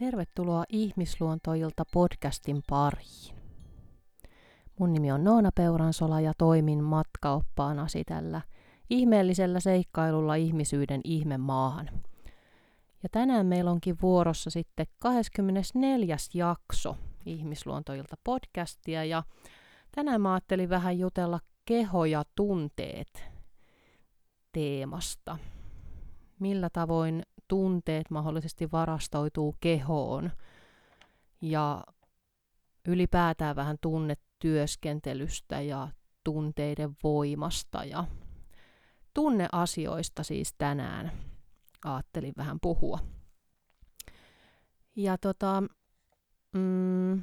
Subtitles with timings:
[0.00, 3.36] tervetuloa Ihmisluontoilta podcastin pariin.
[4.78, 8.40] Mun nimi on Noona Peuransola ja toimin matkaoppaanasi tällä
[8.90, 11.90] ihmeellisellä seikkailulla ihmisyyden ihmemaahan.
[13.02, 16.16] Ja tänään meillä onkin vuorossa sitten 24.
[16.34, 19.22] jakso Ihmisluontoilta podcastia ja
[19.94, 23.24] tänään mä ajattelin vähän jutella keho ja tunteet
[24.52, 25.38] teemasta.
[26.38, 30.30] Millä tavoin tunteet mahdollisesti varastoituu kehoon
[31.40, 31.84] ja
[32.88, 35.88] ylipäätään vähän tunnetyöskentelystä ja
[36.24, 38.04] tunteiden voimasta ja
[39.14, 41.12] tunneasioista siis tänään
[41.84, 42.98] ajattelin vähän puhua.
[44.96, 45.62] Ja tota,
[46.54, 47.22] mm,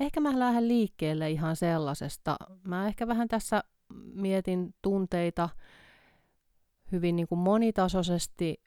[0.00, 2.36] ehkä mä lähden liikkeelle ihan sellaisesta.
[2.64, 3.62] Mä ehkä vähän tässä
[4.14, 5.48] mietin tunteita
[6.92, 8.62] hyvin niin kuin monitasoisesti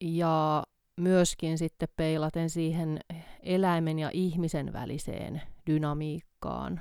[0.00, 0.62] ja
[0.96, 3.00] myöskin sitten peilaten siihen
[3.42, 6.80] eläimen ja ihmisen väliseen dynamiikkaan.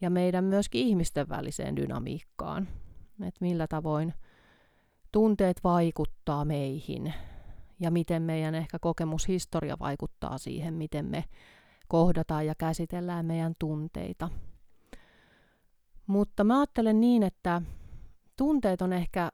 [0.00, 2.68] Ja meidän myöskin ihmisten väliseen dynamiikkaan,
[3.26, 4.14] että millä tavoin
[5.12, 7.14] tunteet vaikuttaa meihin.
[7.80, 11.24] Ja miten meidän ehkä kokemushistoria vaikuttaa siihen, miten me
[11.88, 14.30] kohdataan ja käsitellään meidän tunteita.
[16.06, 17.62] Mutta mä ajattelen niin, että
[18.36, 19.30] tunteet on ehkä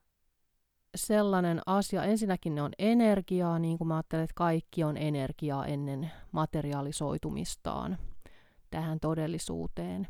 [0.95, 6.11] sellainen asia, ensinnäkin ne on energiaa, niin kuin mä ajattelen, että kaikki on energiaa ennen
[6.33, 7.99] materialisoitumistaan
[8.71, 10.09] tähän todellisuuteen.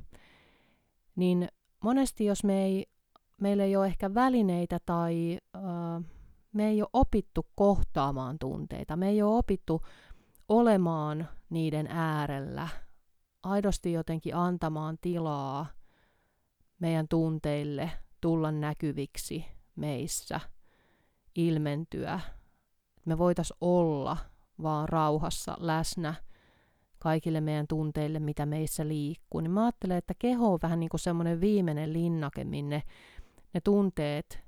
[1.16, 1.48] Niin
[1.84, 2.86] monesti jos me ei,
[3.40, 6.04] meillä ei ole ehkä välineitä tai äh,
[6.52, 9.82] me ei ole opittu kohtaamaan tunteita, me ei ole opittu
[10.48, 12.68] olemaan niiden äärellä,
[13.42, 15.66] aidosti jotenkin antamaan tilaa
[16.78, 17.90] meidän tunteille
[18.20, 19.44] tulla näkyviksi
[19.76, 20.40] meissä–
[21.34, 22.20] ilmentyä.
[23.04, 24.16] Me voitais olla
[24.62, 26.14] vaan rauhassa läsnä
[26.98, 29.40] kaikille meidän tunteille, mitä meissä liikkuu.
[29.40, 32.82] Niin mä ajattelen, että keho on vähän niin kuin semmoinen viimeinen linnake, minne
[33.54, 34.40] ne tunteet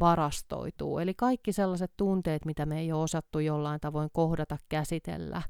[0.00, 0.98] varastoituu.
[0.98, 5.42] Eli kaikki sellaiset tunteet, mitä me ei ole osattu jollain tavoin kohdata, käsitellä,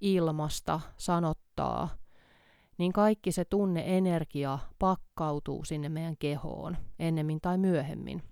[0.00, 1.88] ilmasta, sanottaa,
[2.78, 8.22] niin kaikki se tunneenergia pakkautuu sinne meidän kehoon ennemmin tai myöhemmin.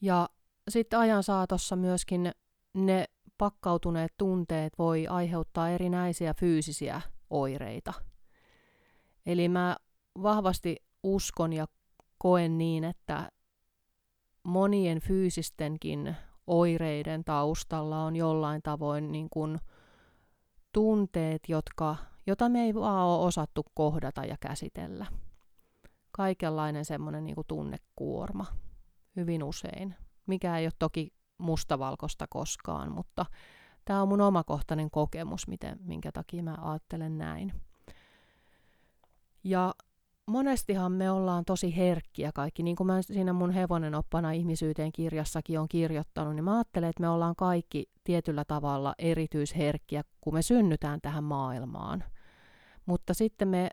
[0.00, 0.28] Ja
[0.70, 2.32] sitten ajan saatossa myöskin
[2.74, 3.04] ne
[3.38, 7.00] pakkautuneet tunteet voi aiheuttaa erinäisiä fyysisiä
[7.30, 7.92] oireita.
[9.26, 9.76] Eli mä
[10.22, 11.66] vahvasti uskon ja
[12.18, 13.30] koen niin, että
[14.42, 16.16] monien fyysistenkin
[16.46, 19.58] oireiden taustalla on jollain tavoin niin kuin
[20.72, 25.06] tunteet, jotka, jota me ei vaan ole osattu kohdata ja käsitellä.
[26.10, 28.46] Kaikenlainen semmoinen niin tunnekuorma
[29.16, 29.94] hyvin usein
[30.30, 33.26] mikä ei ole toki mustavalkoista koskaan, mutta
[33.84, 37.52] tämä on mun omakohtainen kokemus, miten, minkä takia mä ajattelen näin.
[39.44, 39.74] Ja
[40.26, 45.60] monestihan me ollaan tosi herkkiä kaikki, niin kuin mä siinä mun hevonen oppana ihmisyyteen kirjassakin
[45.60, 51.00] on kirjoittanut, niin mä ajattelen, että me ollaan kaikki tietyllä tavalla erityisherkkiä, kun me synnytään
[51.02, 52.04] tähän maailmaan.
[52.86, 53.70] Mutta sitten me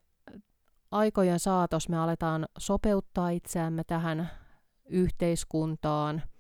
[0.91, 4.29] aikojen saatos me aletaan sopeuttaa itseämme tähän
[4.89, 6.21] yhteiskuntaan–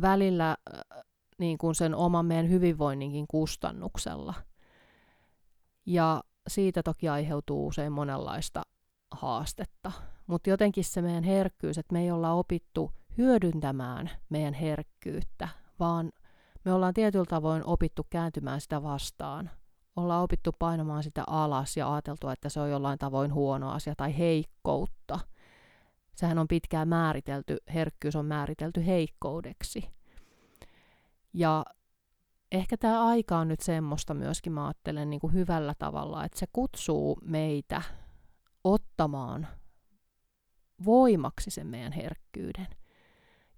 [0.00, 0.56] välillä
[1.38, 4.34] niin kuin sen oman meidän hyvinvoinninkin kustannuksella.
[5.86, 8.62] Ja siitä toki aiheutuu usein monenlaista
[9.10, 9.92] haastetta.
[10.26, 15.48] Mutta jotenkin se meidän herkkyys, että me ei olla opittu hyödyntämään meidän herkkyyttä,
[15.80, 16.12] vaan
[16.64, 19.50] me ollaan tietyllä tavoin opittu kääntymään sitä vastaan.
[19.96, 24.18] Ollaan opittu painamaan sitä alas ja ajateltu, että se on jollain tavoin huono asia tai
[24.18, 25.20] heikkoutta–
[26.18, 29.90] Sehän on pitkään määritelty, herkkyys on määritelty heikkoudeksi.
[31.32, 31.64] Ja
[32.52, 36.46] ehkä tämä aika on nyt semmoista myöskin, mä ajattelen niin kuin hyvällä tavalla, että se
[36.52, 37.82] kutsuu meitä
[38.64, 39.48] ottamaan
[40.84, 42.68] voimaksi sen meidän herkkyyden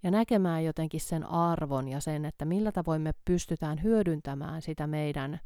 [0.03, 5.39] ja näkemään jotenkin sen arvon ja sen, että millä tavoin me pystytään hyödyntämään sitä meidän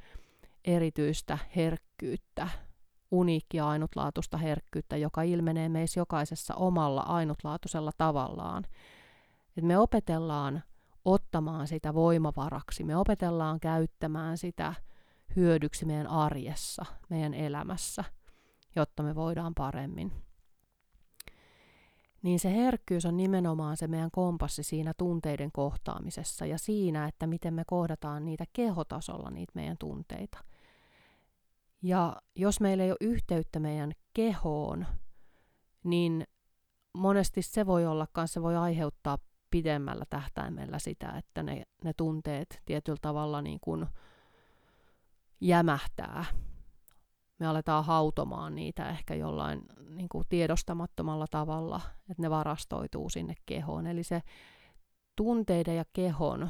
[0.65, 2.47] erityistä herkkyyttä
[3.11, 8.63] uniikkia ainutlaatuista herkkyyttä, joka ilmenee meissä jokaisessa omalla ainutlaatuisella tavallaan.
[9.57, 10.63] Et me opetellaan
[11.05, 14.73] ottamaan sitä voimavaraksi, me opetellaan käyttämään sitä
[15.35, 18.03] hyödyksi meidän arjessa, meidän elämässä,
[18.75, 20.11] jotta me voidaan paremmin.
[22.21, 27.53] Niin se herkkyys on nimenomaan se meidän kompassi siinä tunteiden kohtaamisessa ja siinä, että miten
[27.53, 30.37] me kohdataan niitä kehotasolla, niitä meidän tunteita–
[31.85, 34.85] ja jos meillä ei ole yhteyttä meidän kehoon,
[35.83, 36.27] niin
[36.97, 39.17] monesti se voi olla kanssa, se voi aiheuttaa
[39.51, 43.85] pidemmällä tähtäimellä sitä, että ne, ne tunteet tietyllä tavalla niin kuin
[45.41, 46.25] jämähtää.
[47.39, 53.87] Me aletaan hautomaan niitä ehkä jollain niin kuin tiedostamattomalla tavalla, että ne varastoituu sinne kehoon.
[53.87, 54.21] Eli se
[55.15, 56.49] tunteiden ja kehon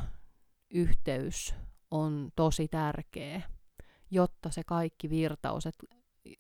[0.74, 1.56] yhteys
[1.92, 3.42] on tosi tärkeä,
[4.12, 5.86] jotta se kaikki virtaus, että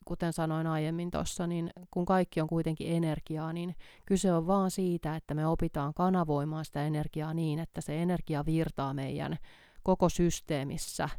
[0.05, 3.75] kuten sanoin aiemmin tuossa, niin kun kaikki on kuitenkin energiaa, niin
[4.05, 8.93] kyse on vaan siitä, että me opitaan kanavoimaan sitä energiaa niin, että se energia virtaa
[8.93, 9.37] meidän
[9.83, 11.09] koko systeemissä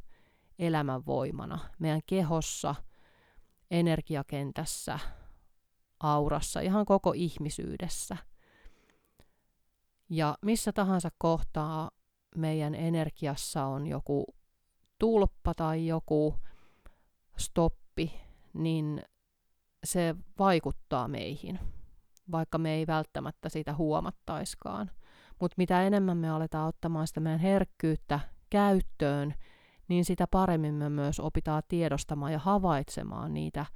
[0.58, 2.74] elämänvoimana, meidän kehossa,
[3.70, 4.98] energiakentässä,
[6.00, 8.16] aurassa, ihan koko ihmisyydessä.
[10.08, 11.90] Ja missä tahansa kohtaa
[12.36, 14.35] meidän energiassa on joku
[14.98, 16.34] tulppa tai joku
[17.36, 18.20] stoppi,
[18.54, 19.02] niin
[19.84, 21.58] se vaikuttaa meihin,
[22.32, 24.90] vaikka me ei välttämättä sitä huomattaiskaan.
[25.40, 28.20] Mutta mitä enemmän me aletaan ottamaan sitä meidän herkkyyttä
[28.50, 29.34] käyttöön,
[29.88, 33.66] niin sitä paremmin me myös opitaan tiedostamaan ja havaitsemaan niitä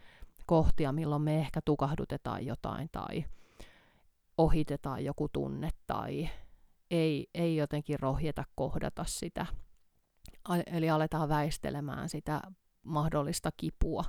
[0.46, 3.24] kohtia, milloin me ehkä tukahdutetaan jotain tai
[4.38, 6.28] ohitetaan joku tunne tai
[6.90, 9.46] ei, ei jotenkin rohjeta kohdata sitä.
[10.66, 12.40] Eli aletaan väistelemään sitä
[12.82, 14.04] mahdollista kipua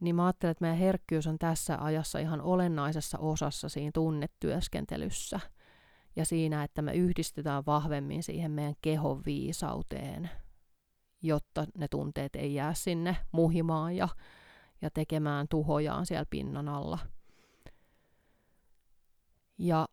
[0.00, 5.40] niin mä ajattelen, että meidän herkkyys on tässä ajassa ihan olennaisessa osassa siinä tunnetyöskentelyssä
[6.16, 10.30] ja siinä, että me yhdistetään vahvemmin siihen meidän kehon viisauteen,
[11.22, 14.08] jotta ne tunteet ei jää sinne muhimaan ja,
[14.82, 16.98] ja tekemään tuhojaan siellä pinnan alla.
[19.58, 19.88] Ja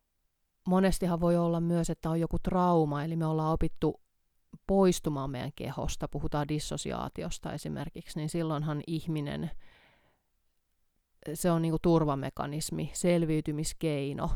[0.68, 4.02] monestihan voi olla myös, että on joku trauma, eli me ollaan opittu
[4.68, 9.52] poistumaan meidän kehosta, puhutaan dissosiaatiosta esimerkiksi, niin silloinhan ihminen–
[11.34, 14.30] se on niinku turvamekanismi, selviytymiskeino,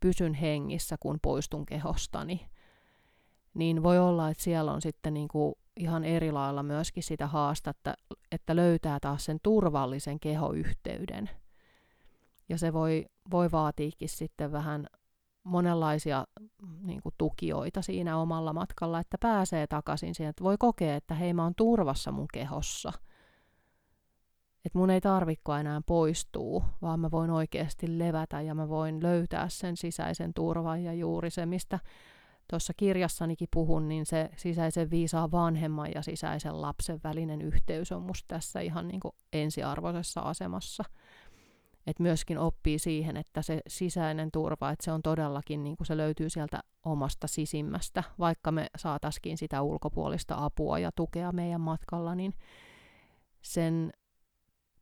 [0.00, 2.46] pysyn hengissä, kun poistun kehostani.
[3.54, 7.94] Niin voi olla, että siellä on sitten niinku ihan eri lailla myöskin sitä haastetta,
[8.32, 11.30] että löytää taas sen turvallisen kehoyhteyden.
[12.48, 14.86] Ja se voi, voi vaatiikin sitten vähän
[15.46, 16.26] monenlaisia
[16.82, 21.34] niin kuin, tukijoita siinä omalla matkalla, että pääsee takaisin siihen, että voi kokea, että hei
[21.34, 22.92] mä oon turvassa mun kehossa–
[24.66, 29.48] että mun ei tarvikko enää poistuu, vaan mä voin oikeasti levätä ja mä voin löytää
[29.48, 31.78] sen sisäisen turvan ja juuri se, mistä
[32.50, 38.24] tuossa kirjassanikin puhun, niin se sisäisen viisaan vanhemman ja sisäisen lapsen välinen yhteys on musta
[38.28, 40.84] tässä ihan niin kuin ensiarvoisessa asemassa.
[41.86, 45.96] Että myöskin oppii siihen, että se sisäinen turva, että se on todellakin, niin kuin se
[45.96, 52.34] löytyy sieltä omasta sisimmästä, vaikka me saataisiin sitä ulkopuolista apua ja tukea meidän matkalla, niin
[53.42, 53.92] sen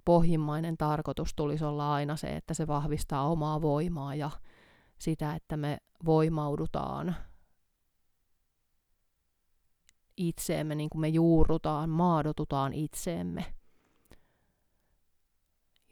[0.04, 4.30] pohjimmainen tarkoitus tulisi olla aina se, että se vahvistaa omaa voimaa ja
[4.98, 7.16] sitä, että me voimaudutaan
[10.16, 13.44] itseemme, niin kuin me juurrutaan, maadotutaan itseemme.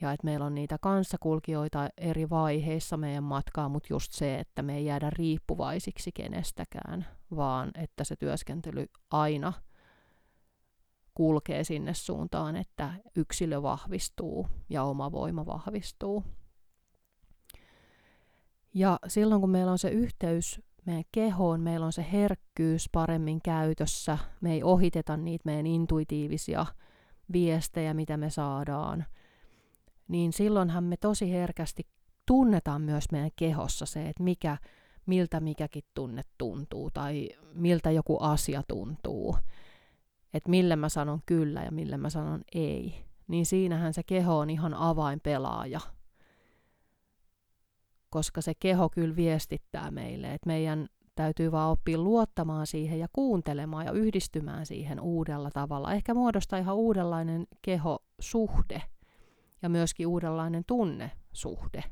[0.02, 4.76] Ja että meillä on niitä kanssakulkijoita eri vaiheissa meidän matkaa, mutta just se, että me
[4.76, 7.06] ei jäädä riippuvaisiksi kenestäkään,
[7.36, 9.52] vaan että se työskentely aina–
[11.14, 16.24] kulkee sinne suuntaan, että yksilö vahvistuu ja oma voima vahvistuu.
[18.74, 24.18] Ja silloin kun meillä on se yhteys meidän kehoon, meillä on se herkkyys paremmin käytössä,
[24.40, 26.66] me ei ohiteta niitä meidän intuitiivisia
[27.32, 29.04] viestejä, mitä me saadaan,
[30.08, 31.86] niin silloinhan me tosi herkästi
[32.26, 34.56] tunnetaan myös meidän kehossa se, että mikä,
[35.06, 39.36] miltä mikäkin tunne tuntuu tai miltä joku asia tuntuu
[40.34, 44.50] että millä mä sanon kyllä ja millä mä sanon ei, niin siinähän se keho on
[44.50, 45.80] ihan avainpelaaja.
[48.10, 53.86] Koska se keho kyllä viestittää meille, että meidän täytyy vaan oppia luottamaan siihen ja kuuntelemaan
[53.86, 55.92] ja yhdistymään siihen uudella tavalla.
[55.92, 58.82] Ehkä muodostaa ihan uudenlainen kehosuhde
[59.62, 61.84] ja myöskin uudenlainen tunnesuhde,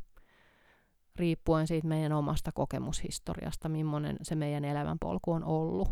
[1.17, 5.89] riippuen siitä meidän omasta kokemushistoriasta, millainen se meidän elämänpolku on ollut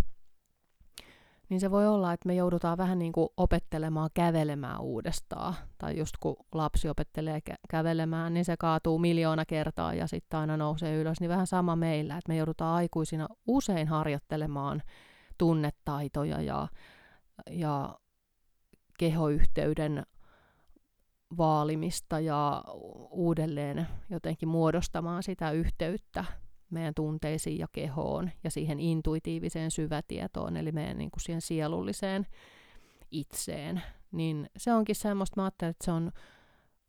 [1.49, 5.55] niin se voi olla, että me joudutaan vähän niin kuin opettelemaan kävelemään uudestaan.
[5.79, 10.57] Tai just kun lapsi opettelee kä- kävelemään, niin se kaatuu miljoona kertaa ja sitten aina
[10.57, 11.21] nousee ylös.
[11.21, 14.83] Niin vähän sama meillä, että me joudutaan aikuisina usein harjoittelemaan
[15.39, 16.69] tunnetaitoja ja,
[17.51, 17.99] ja
[18.99, 20.07] kehoyhteyden
[21.37, 22.65] vaalimista ja
[23.11, 26.25] uudelleen jotenkin muodostamaan sitä yhteyttä
[26.71, 32.27] meidän tunteisiin ja kehoon ja siihen intuitiiviseen syvätietoon, eli meidän niin kuin siihen sielulliseen
[33.11, 33.83] itseen.
[34.13, 36.13] Niin se onkin semmoista, mä ajattelen, että se on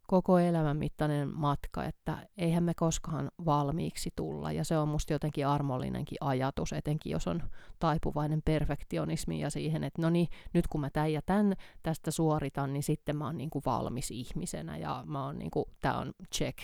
[0.09, 4.51] koko elämän mittainen matka, että eihän me koskaan valmiiksi tulla.
[4.51, 7.43] Ja se on musta jotenkin armollinenkin ajatus, etenkin jos on
[7.79, 12.73] taipuvainen perfektionismi ja siihen, että no niin, nyt kun mä tämän ja tämän tästä suoritan,
[12.73, 16.13] niin sitten mä oon niin kuin valmis ihmisenä ja mä oon niin kuin, tää on
[16.35, 16.59] check,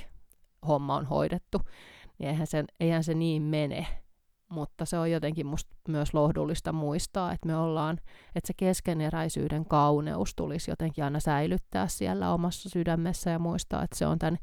[0.68, 1.62] homma on hoidettu.
[2.18, 3.88] Niin eihän se, eihän se niin mene
[4.50, 7.98] mutta se on jotenkin musta myös lohdullista muistaa, että me ollaan,
[8.36, 14.08] että se keskeneräisyyden kauneus tulisi jotenkin aina säilyttää siellä omassa sydämessä ja muistaa, että se
[14.08, 14.38] on tämän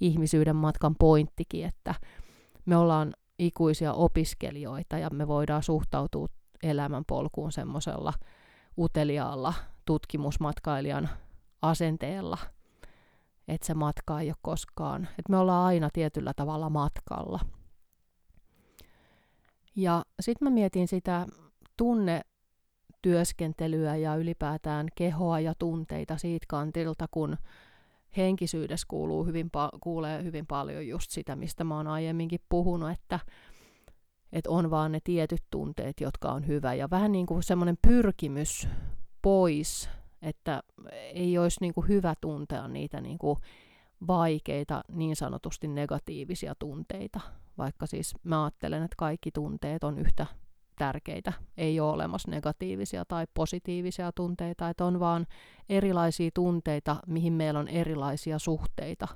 [0.00, 1.94] ihmisyyden matkan pointtikin, että
[2.66, 6.26] me ollaan ikuisia opiskelijoita ja me voidaan suhtautua
[6.62, 8.12] elämän polkuun semmoisella
[8.78, 11.08] uteliaalla tutkimusmatkailijan
[11.62, 12.38] asenteella,
[13.48, 17.40] että se matka ei ole koskaan, että me ollaan aina tietyllä tavalla matkalla–
[19.78, 21.26] ja sitten mä mietin sitä
[21.76, 27.36] tunnetyöskentelyä ja ylipäätään kehoa ja tunteita siitä kantilta, kun
[28.16, 33.20] henkisyydessä kuuluu hyvin pa- kuulee hyvin paljon just sitä, mistä mä oon aiemminkin puhunut, että,
[34.32, 36.74] että on vaan ne tietyt tunteet, jotka on hyvä.
[36.74, 38.68] Ja vähän niin kuin semmoinen pyrkimys
[39.22, 39.90] pois,
[40.22, 40.62] että
[41.14, 43.38] ei olisi niin kuin hyvä tuntea niitä niin kuin
[44.06, 47.20] vaikeita, niin sanotusti negatiivisia tunteita,
[47.58, 50.26] vaikka siis mä ajattelen, että kaikki tunteet on yhtä
[50.78, 51.32] tärkeitä.
[51.56, 55.26] Ei ole olemassa negatiivisia tai positiivisia tunteita, että on vaan
[55.68, 59.08] erilaisia tunteita, mihin meillä on erilaisia suhteita.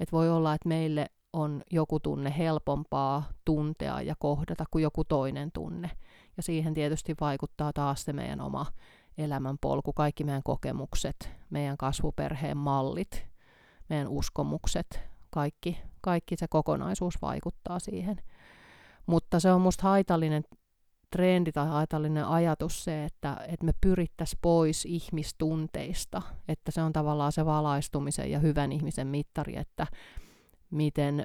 [0.00, 5.52] Et voi olla, että meille on joku tunne helpompaa tuntea ja kohdata kuin joku toinen
[5.52, 5.90] tunne.
[6.36, 8.66] Ja siihen tietysti vaikuttaa taas se meidän oma
[9.18, 13.26] elämänpolku, kaikki meidän kokemukset, meidän kasvuperheen mallit,
[13.88, 18.16] meidän uskomukset, kaikki, kaikki se kokonaisuus vaikuttaa siihen.
[19.06, 20.44] Mutta se on musta haitallinen
[21.10, 27.32] trendi tai haitallinen ajatus se, että, että me pyrittäisiin pois ihmistunteista, että se on tavallaan
[27.32, 29.86] se valaistumisen ja hyvän ihmisen mittari, että
[30.70, 31.22] miten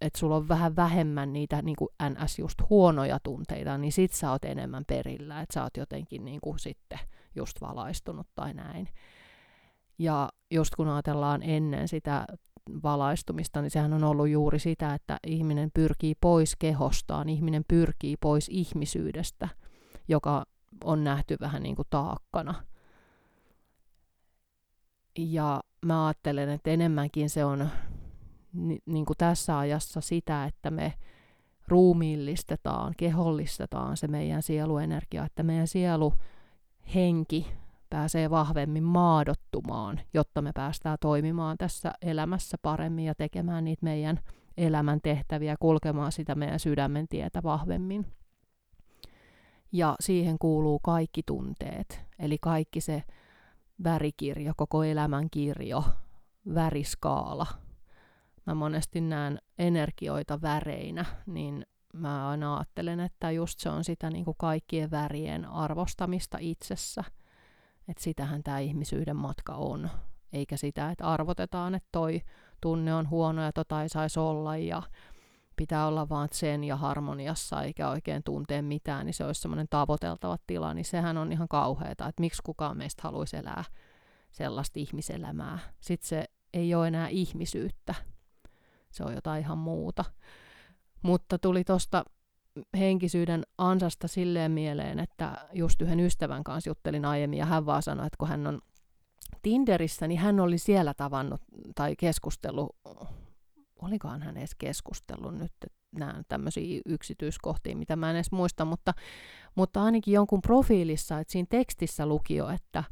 [0.00, 2.38] että sulla on vähän vähemmän niitä niin kuin ns.
[2.38, 6.58] just huonoja tunteita, niin sit sä oot enemmän perillä, että sä oot jotenkin niin kuin
[6.58, 6.98] sitten
[7.34, 8.88] just valaistunut tai näin.
[9.98, 12.26] Ja just kun ajatellaan ennen sitä
[12.82, 18.48] valaistumista, niin sehän on ollut juuri sitä, että ihminen pyrkii pois kehostaan, ihminen pyrkii pois
[18.48, 19.48] ihmisyydestä,
[20.08, 20.44] joka
[20.84, 22.54] on nähty vähän niin kuin taakkana.
[25.18, 27.68] Ja mä ajattelen, että enemmänkin se on
[28.52, 30.94] ni, niin kuin tässä ajassa sitä, että me
[31.68, 36.14] ruumiillistetaan, kehollistetaan se meidän sieluenergia, että meidän sielu,
[36.94, 37.46] henki,
[37.92, 44.20] pääsee vahvemmin maadottumaan, jotta me päästään toimimaan tässä elämässä paremmin ja tekemään niitä meidän
[44.56, 48.06] elämän tehtäviä, kulkemaan sitä meidän sydämen tietä vahvemmin.
[49.72, 53.02] Ja siihen kuuluu kaikki tunteet, eli kaikki se
[53.84, 55.84] värikirjo, koko elämän kirjo,
[56.54, 57.46] väriskaala.
[58.46, 64.24] Mä monesti näen energioita väreinä, niin mä aina ajattelen, että just se on sitä niin
[64.24, 67.04] kuin kaikkien värien arvostamista itsessä–
[67.88, 69.90] että sitähän tämä ihmisyyden matka on.
[70.32, 72.20] Eikä sitä, että arvotetaan, että toi
[72.60, 74.82] tunne on huono ja tota ei saisi olla ja
[75.56, 80.36] pitää olla vaan sen ja harmoniassa eikä oikein tuntea mitään, niin se olisi semmoinen tavoiteltava
[80.46, 83.64] tila, niin sehän on ihan kauheata, että miksi kukaan meistä haluaisi elää
[84.32, 85.58] sellaista ihmiselämää.
[85.80, 87.94] Sitten se ei ole enää ihmisyyttä,
[88.90, 90.04] se on jotain ihan muuta.
[91.02, 92.04] Mutta tuli tuosta
[92.78, 98.06] henkisyyden ansasta silleen mieleen, että just yhden ystävän kanssa juttelin aiemmin ja hän vaan sanoi,
[98.06, 98.60] että kun hän on
[99.42, 101.40] Tinderissä, niin hän oli siellä tavannut
[101.74, 102.76] tai keskustellut,
[103.82, 105.52] olikohan hän edes keskustellut nyt,
[105.98, 108.94] nämä tämmöisiä yksityiskohtia, mitä mä en edes muista, mutta,
[109.54, 112.84] mutta ainakin jonkun profiilissa, että siinä tekstissä luki jo, että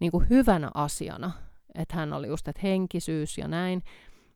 [0.00, 1.32] niin kuin hyvänä asiana,
[1.74, 3.82] että hän oli just, että henkisyys ja näin,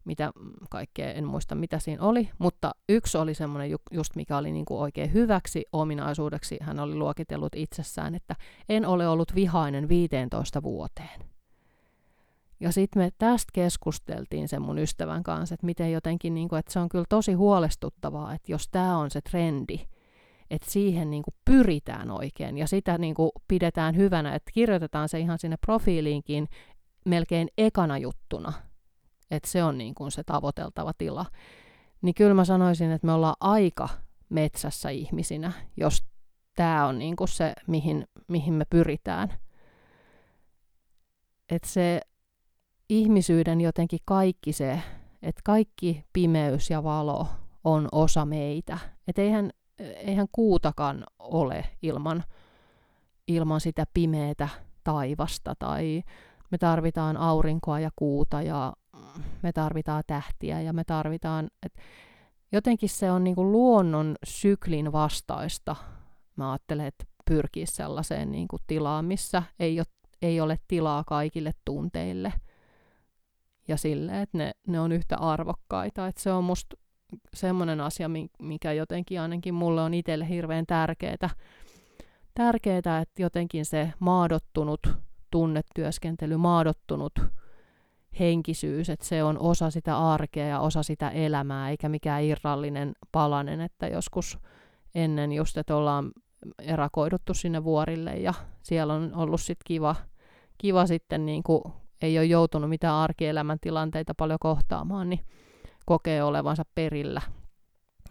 [0.05, 0.33] mitä
[0.71, 4.81] kaikkea, en muista mitä siinä oli, mutta yksi oli semmoinen just mikä oli niin kuin
[4.81, 8.37] oikein hyväksi ominaisuudeksi, hän oli luokitellut itsessään, että
[8.69, 11.21] en ole ollut vihainen 15 vuoteen.
[12.61, 16.73] Ja sitten me tästä keskusteltiin sen mun ystävän kanssa, että miten jotenkin, niin kuin, että
[16.73, 19.81] se on kyllä tosi huolestuttavaa, että jos tämä on se trendi,
[20.51, 22.59] että siihen niin kuin pyritään oikein.
[22.59, 26.49] Ja sitä niin kuin pidetään hyvänä, että kirjoitetaan se ihan sinne profiiliinkin
[27.05, 28.53] melkein ekana juttuna,
[29.35, 31.27] että se on niin kuin se tavoiteltava tila,
[32.03, 33.89] niin kyllä mä sanoisin, että me ollaan aika
[34.29, 36.05] metsässä ihmisinä, jos
[36.57, 39.33] tämä on niin kuin se, mihin, mihin me pyritään.
[41.51, 42.01] Että se
[42.89, 44.83] ihmisyyden jotenkin kaikki se,
[45.23, 47.27] että kaikki pimeys ja valo
[47.65, 48.79] on osa meitä.
[49.09, 52.25] Että eihän, eihän kuutakaan ole ilman,
[53.29, 54.49] ilman sitä pimeätä
[54.85, 56.03] taivasta tai
[56.51, 58.73] me tarvitaan aurinkoa ja kuuta ja
[59.43, 61.73] me tarvitaan tähtiä ja me tarvitaan, et
[62.53, 65.77] jotenkin se on niin kuin luonnon syklin vastaista.
[66.37, 69.87] Mä ajattelen, että pyrkii sellaiseen niin kuin tilaan, missä ei ole,
[70.23, 72.33] ei ole tilaa kaikille tunteille.
[73.69, 76.07] Ja sille, että ne, ne on yhtä arvokkaita.
[76.07, 76.77] Että se on musta
[77.35, 81.31] semmoinen asia, mikä jotenkin ainakin mulle on itselle hirveän tärkeää.
[82.35, 84.81] Tärkeää, että jotenkin se maadottunut
[85.31, 87.13] tunnetyöskentely, maadottunut
[88.19, 93.61] henkisyys, että se on osa sitä arkea ja osa sitä elämää, eikä mikään irrallinen palanen,
[93.61, 94.39] että joskus
[94.95, 96.13] ennen just, että ollaan
[96.59, 99.97] erakoiduttu sinne vuorille ja siellä on ollut sitten kiva,
[100.59, 101.63] kiva sitten niin kuin
[102.03, 105.21] ei ole joutunut mitään arkielämän tilanteita paljon kohtaamaan, niin
[105.87, 107.21] kokee olevansa perillä.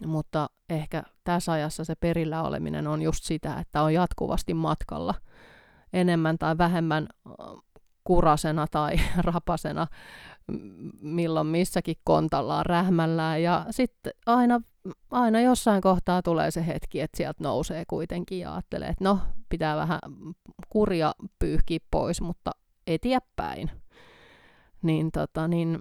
[0.06, 5.14] Mutta ehkä tässä ajassa se perillä oleminen on just sitä, että on jatkuvasti matkalla
[5.94, 7.08] enemmän tai vähemmän
[8.04, 9.88] kurasena tai rapasena,
[11.02, 13.44] milloin missäkin kontallaan rähmällään.
[13.44, 14.62] Ja sitten aina,
[15.12, 19.20] aina jossain kohtaa tulee se hetki, että sieltä nousee kuitenkin ja ajattelee, että no,
[19.50, 20.00] pitää vähän
[20.70, 22.52] kurja pyyhkiä pois, mutta
[22.88, 23.72] eteenpäin.
[24.82, 25.80] Niin, tota, niin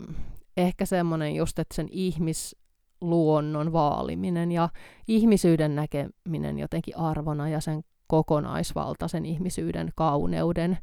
[0.56, 4.68] ehkä semmoinen just, että sen ihmisluonnon vaaliminen ja
[5.08, 10.78] ihmisyyden näkeminen jotenkin arvona ja sen kokonaisvaltaisen ihmisyyden kauneuden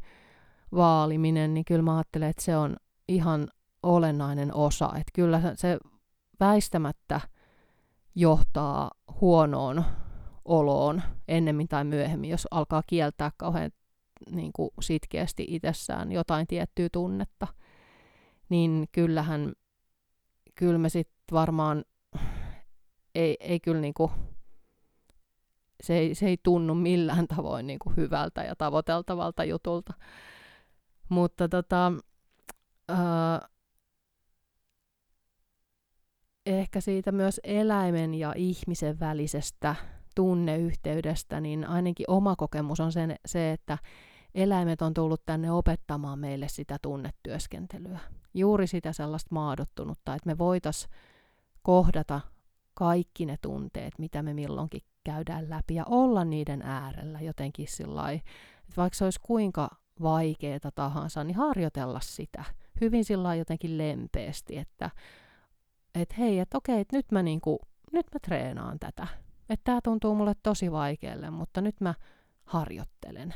[0.75, 2.75] vaaliminen, niin kyllä mä ajattelen, että se on
[3.07, 3.47] ihan
[3.83, 4.85] olennainen osa.
[4.85, 5.77] Että kyllä se
[6.39, 7.21] väistämättä
[8.15, 9.83] johtaa huonoon
[10.45, 13.71] oloon ennemmin tai myöhemmin, jos alkaa kieltää kauhean
[14.31, 17.47] niin kuin sitkeästi itsessään jotain tiettyä tunnetta,
[18.49, 19.53] niin kyllähän
[20.55, 21.85] kyllä me sitten varmaan
[23.15, 24.11] ei, ei kyllä niin kuin,
[25.83, 29.93] se ei, se ei tunnu millään tavoin niin kuin hyvältä ja tavoiteltavalta jutulta.
[31.09, 31.91] Mutta tota,
[32.91, 33.49] äh,
[36.45, 39.75] ehkä siitä myös eläimen ja ihmisen välisestä
[40.15, 43.77] tunneyhteydestä, niin ainakin oma kokemus on sen, se, että
[44.35, 47.99] eläimet on tullut tänne opettamaan meille sitä tunnetyöskentelyä.
[48.33, 50.93] Juuri sitä sellaista maadottunutta, että me voitaisiin
[51.61, 52.21] kohdata
[52.73, 58.31] kaikki ne tunteet, mitä me milloinkin käydään läpi ja olla niiden äärellä jotenkin sillä että
[58.77, 59.69] vaikka se olisi kuinka
[60.01, 62.43] vaikeaa tahansa, niin harjoitella sitä
[62.81, 64.89] hyvin sillä jotenkin lempeästi, että
[65.95, 67.59] et hei, että okei, että nyt mä, niinku,
[67.93, 69.07] nyt mä treenaan tätä.
[69.49, 71.93] Että tämä tuntuu mulle tosi vaikealle, mutta nyt mä
[72.45, 73.33] harjoittelen.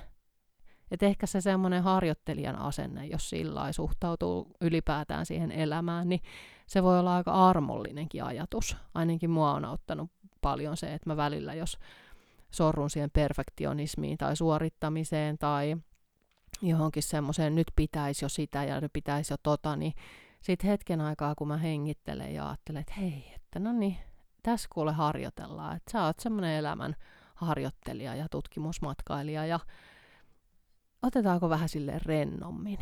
[0.92, 6.22] Et ehkä se semmoinen harjoittelijan asenne, jos sillä suhtautuu ylipäätään siihen elämään, niin
[6.68, 8.78] se voi olla aika armollinenkin ajatus.
[8.94, 11.78] Ainakin mua on auttanut paljon se, että mä välillä, jos
[12.52, 15.78] sorrun siihen perfektionismiin tai suorittamiseen tai
[16.70, 19.94] johonkin semmoiseen, nyt pitäisi jo sitä ja nyt pitäisi jo tota, niin
[20.42, 23.98] sitten hetken aikaa, kun mä hengittelen ja ajattelen, että hei, että no niin,
[24.44, 26.96] tässä kuule harjoitellaan, että sä oot semmoinen elämän
[27.36, 29.60] harjoittelija ja tutkimusmatkailija ja
[31.02, 32.80] otetaanko vähän sille rennommin,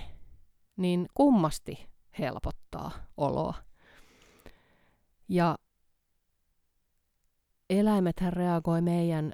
[0.77, 1.87] niin kummasti
[2.19, 3.53] helpottaa oloa.
[5.29, 5.57] Ja
[7.69, 9.33] eläimethän reagoi meidän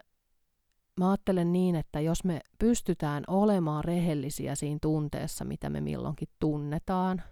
[1.00, 7.24] mä ajattelen niin, että jos me pystytään olemaan rehellisiä siinä tunteessa, mitä me milloinkin tunnetaan,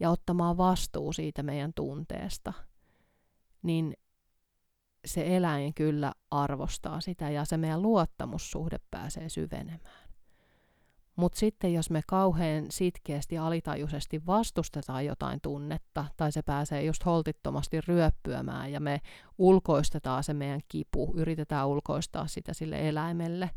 [0.00, 2.52] ja ottamaan vastuu siitä meidän tunteesta,
[3.62, 3.94] niin
[5.04, 10.07] se eläin kyllä arvostaa sitä ja se meidän luottamussuhde pääsee syvenemään.
[11.18, 17.80] Mutta sitten jos me kauhean sitkeästi alitajuisesti vastustetaan jotain tunnetta, tai se pääsee just holtittomasti
[17.80, 19.00] ryöppyämään, ja me
[19.38, 23.50] ulkoistetaan se meidän kipu, yritetään ulkoistaa sitä sille eläimelle,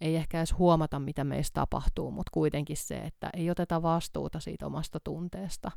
[0.00, 4.66] ei ehkä edes huomata, mitä meistä tapahtuu, mutta kuitenkin se, että ei oteta vastuuta siitä
[4.66, 5.70] omasta tunteesta,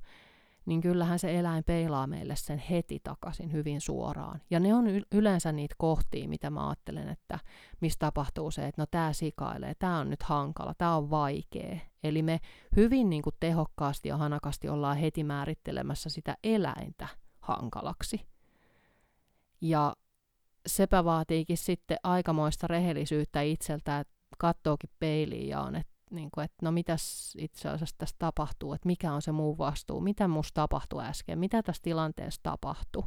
[0.68, 4.42] niin kyllähän se eläin peilaa meille sen heti takaisin hyvin suoraan.
[4.50, 7.40] Ja ne on yleensä niitä kohtia, mitä mä ajattelen, että
[7.82, 11.78] mistä tapahtuu se, että no tämä sikailee, tämä on nyt hankala, tämä on vaikea.
[12.04, 12.40] Eli me
[12.76, 17.08] hyvin niin kuin tehokkaasti ja hanakasti ollaan heti määrittelemässä sitä eläintä
[17.40, 18.22] hankalaksi.
[19.62, 19.96] Ja
[20.68, 26.58] sepä vaatiikin sitten aikamoista rehellisyyttä itseltä, että kattookin peiliin ja on, että niin kuin, että
[26.62, 31.04] no mitäs itse asiassa tässä tapahtuu, että mikä on se muu vastuu, mitä musta tapahtui
[31.04, 33.04] äsken, mitä tässä tilanteessa tapahtui,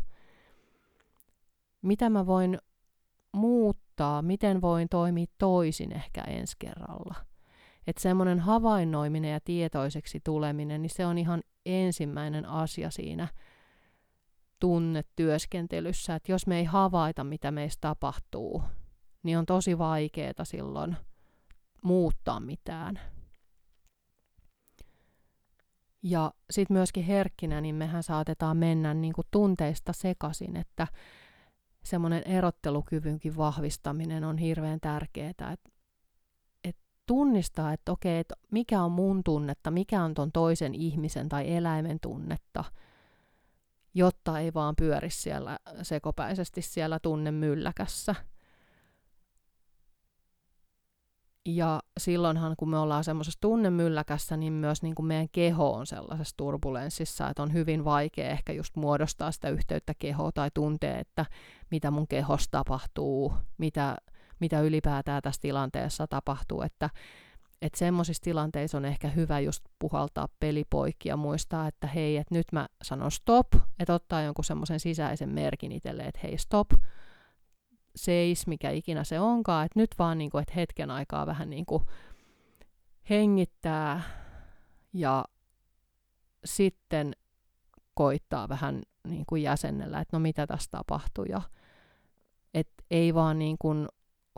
[1.82, 2.58] mitä mä voin
[3.32, 7.14] muuttaa, miten voin toimia toisin ehkä ensi kerralla.
[7.86, 13.28] Että semmoinen havainnoiminen ja tietoiseksi tuleminen, niin se on ihan ensimmäinen asia siinä
[14.60, 18.62] tunnetyöskentelyssä, että jos me ei havaita, mitä meistä tapahtuu,
[19.22, 20.96] niin on tosi vaikeaa silloin–
[21.82, 23.00] muuttaa mitään.
[26.02, 30.86] Ja sitten myöskin herkkinä, niin mehän saatetaan mennä niin kuin tunteista sekaisin, että
[31.84, 35.50] semmoinen erottelukyvynkin vahvistaminen on hirveän tärkeää, että
[36.64, 41.54] et tunnistaa, että okei, että mikä on mun tunnetta, mikä on ton toisen ihmisen tai
[41.54, 42.64] eläimen tunnetta,
[43.94, 48.14] jotta ei vaan pyöri siellä sekopäisesti siellä tunnemylläkässä–
[51.46, 56.36] Ja silloinhan, kun me ollaan semmoisessa tunnemylläkässä, niin myös niin kuin meidän keho on sellaisessa
[56.36, 61.26] turbulenssissa, että on hyvin vaikea ehkä just muodostaa sitä yhteyttä kehoa tai tuntee, että
[61.70, 63.96] mitä mun kehossa tapahtuu, mitä,
[64.40, 66.90] mitä ylipäätään tässä tilanteessa tapahtuu, että
[67.62, 72.46] että semmoisissa tilanteissa on ehkä hyvä just puhaltaa pelipoikki ja muistaa, että hei, että nyt
[72.52, 73.46] mä sanon stop,
[73.78, 76.70] että ottaa jonkun semmoisen sisäisen merkin itselle, että hei stop,
[77.96, 81.66] seis, mikä ikinä se onkaan, että nyt vaan niin kuin, että hetken aikaa vähän niin
[81.66, 81.82] kuin
[83.10, 84.02] hengittää
[84.92, 85.24] ja
[86.44, 87.12] sitten
[87.94, 91.42] koittaa vähän niin kuin jäsennellä, että no mitä tässä tapahtuu ja
[92.54, 93.88] että ei vaan niin kuin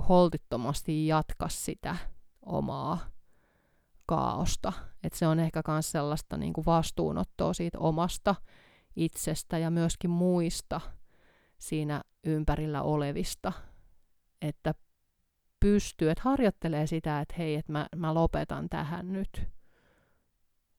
[0.09, 1.97] holtittomasti jatka sitä
[2.47, 2.99] omaa
[4.07, 4.73] kaaosta.
[5.03, 8.35] Että se on ehkä myös sellaista niin kuin vastuunottoa siitä omasta
[8.97, 10.81] itsestä ja myöskin muista
[11.59, 13.53] siinä ympärillä olevista,
[14.43, 14.75] että
[15.61, 19.49] pystyy, että harjoittelee sitä, että hei, että mä, mä lopetan tähän nyt.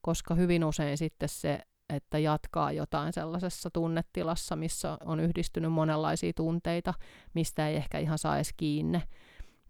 [0.00, 6.94] Koska hyvin usein sitten se, että jatkaa jotain sellaisessa tunnetilassa, missä on yhdistynyt monenlaisia tunteita,
[7.34, 9.02] mistä ei ehkä ihan saa edes kiinni,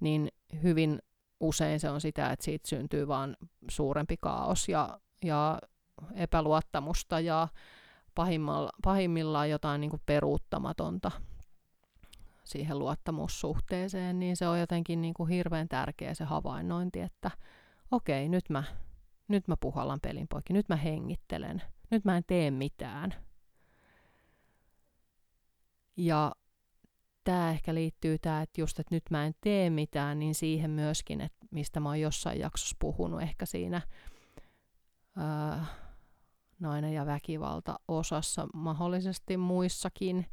[0.01, 0.29] niin
[0.63, 0.99] hyvin
[1.41, 3.37] usein se on sitä, että siitä syntyy vaan
[3.71, 5.59] suurempi kaos ja, ja
[6.15, 7.49] epäluottamusta ja
[8.83, 11.11] pahimmillaan jotain niin kuin peruuttamatonta
[12.55, 17.31] siihen luottamussuhteeseen, niin se on jotenkin niin kuin hirveän tärkeä se havainnointi, että
[17.91, 18.65] okei, nyt mä,
[19.29, 23.15] nyt mä puhallan pelin poikki, nyt mä hengittelen, nyt mä en tee mitään.
[25.97, 26.33] Ja
[27.25, 31.21] tämä ehkä liittyy tämä, että just, että nyt mä en tee mitään, niin siihen myöskin,
[31.21, 33.83] että mistä mä oon jossain jaksossa puhunut, ehkä siinä
[35.17, 35.67] ää,
[36.59, 40.27] nainen ja väkivalta osassa, mahdollisesti muissakin,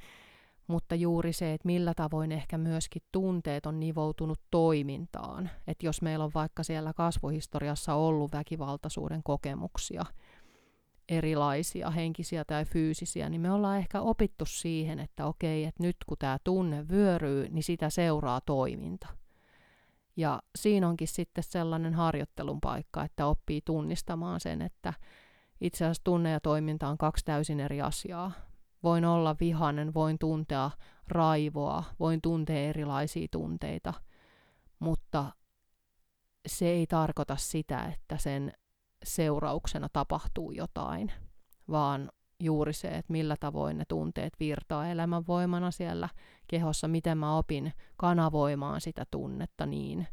[0.71, 5.49] mutta juuri se, että millä tavoin ehkä myöskin tunteet on nivoutunut toimintaan.
[5.67, 10.05] Että jos meillä on vaikka siellä kasvuhistoriassa ollut väkivaltaisuuden kokemuksia,
[11.09, 16.17] erilaisia, henkisiä tai fyysisiä, niin me ollaan ehkä opittu siihen, että okei, että nyt kun
[16.19, 19.07] tämä tunne vyöryy, niin sitä seuraa toiminta.
[20.17, 24.93] Ja siinä onkin sitten sellainen harjoittelun paikka, että oppii tunnistamaan sen, että
[25.61, 28.31] itse asiassa tunne ja toiminta on kaksi täysin eri asiaa.
[28.83, 30.71] Voin olla vihainen, voin tuntea
[31.07, 33.93] raivoa, voin tuntea erilaisia tunteita,
[34.79, 35.31] mutta
[36.47, 38.53] se ei tarkoita sitä, että sen
[39.03, 41.11] seurauksena tapahtuu jotain,
[41.69, 46.09] vaan juuri se, että millä tavoin ne tunteet virtaa elämänvoimana siellä
[46.47, 50.07] kehossa, miten mä opin kanavoimaan sitä tunnetta niin,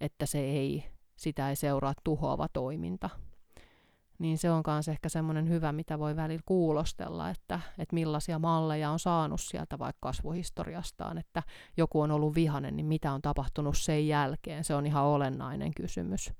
[0.00, 0.84] että se ei,
[1.16, 3.10] sitä ei seuraa tuhoava toiminta
[4.18, 8.90] niin se on myös ehkä semmoinen hyvä, mitä voi välillä kuulostella, että, että millaisia malleja
[8.90, 11.42] on saanut sieltä vaikka kasvuhistoriastaan, että
[11.76, 16.32] joku on ollut vihanen, niin mitä on tapahtunut sen jälkeen, se on ihan olennainen kysymys.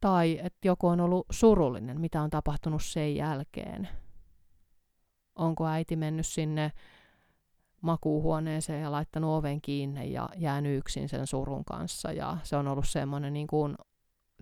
[0.00, 3.88] Tai että joku on ollut surullinen, mitä on tapahtunut sen jälkeen.
[5.36, 6.72] Onko äiti mennyt sinne
[7.80, 12.12] makuuhuoneeseen ja laittanut oven kiinni ja jäänyt yksin sen surun kanssa.
[12.12, 13.76] Ja se on ollut semmoinen niin kuin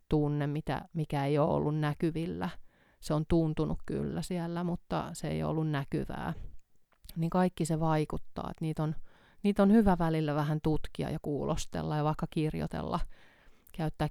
[0.09, 2.49] tunne, mitä, mikä ei ole ollut näkyvillä.
[3.01, 6.35] Se on tuntunut kyllä siellä, mutta se ei ollut näkyvää.
[7.17, 8.95] Niin kaikki se vaikuttaa, että niitä on,
[9.43, 13.01] niitä on hyvä välillä vähän tutkia ja kuulostella ja vaikka kirjoitella,
[13.73, 14.09] käyttää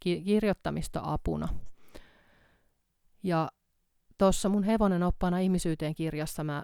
[0.00, 1.48] kirjoittamista apuna.
[3.22, 3.50] Ja
[4.18, 6.62] tuossa mun hevonen oppana ihmisyyteen kirjassa mä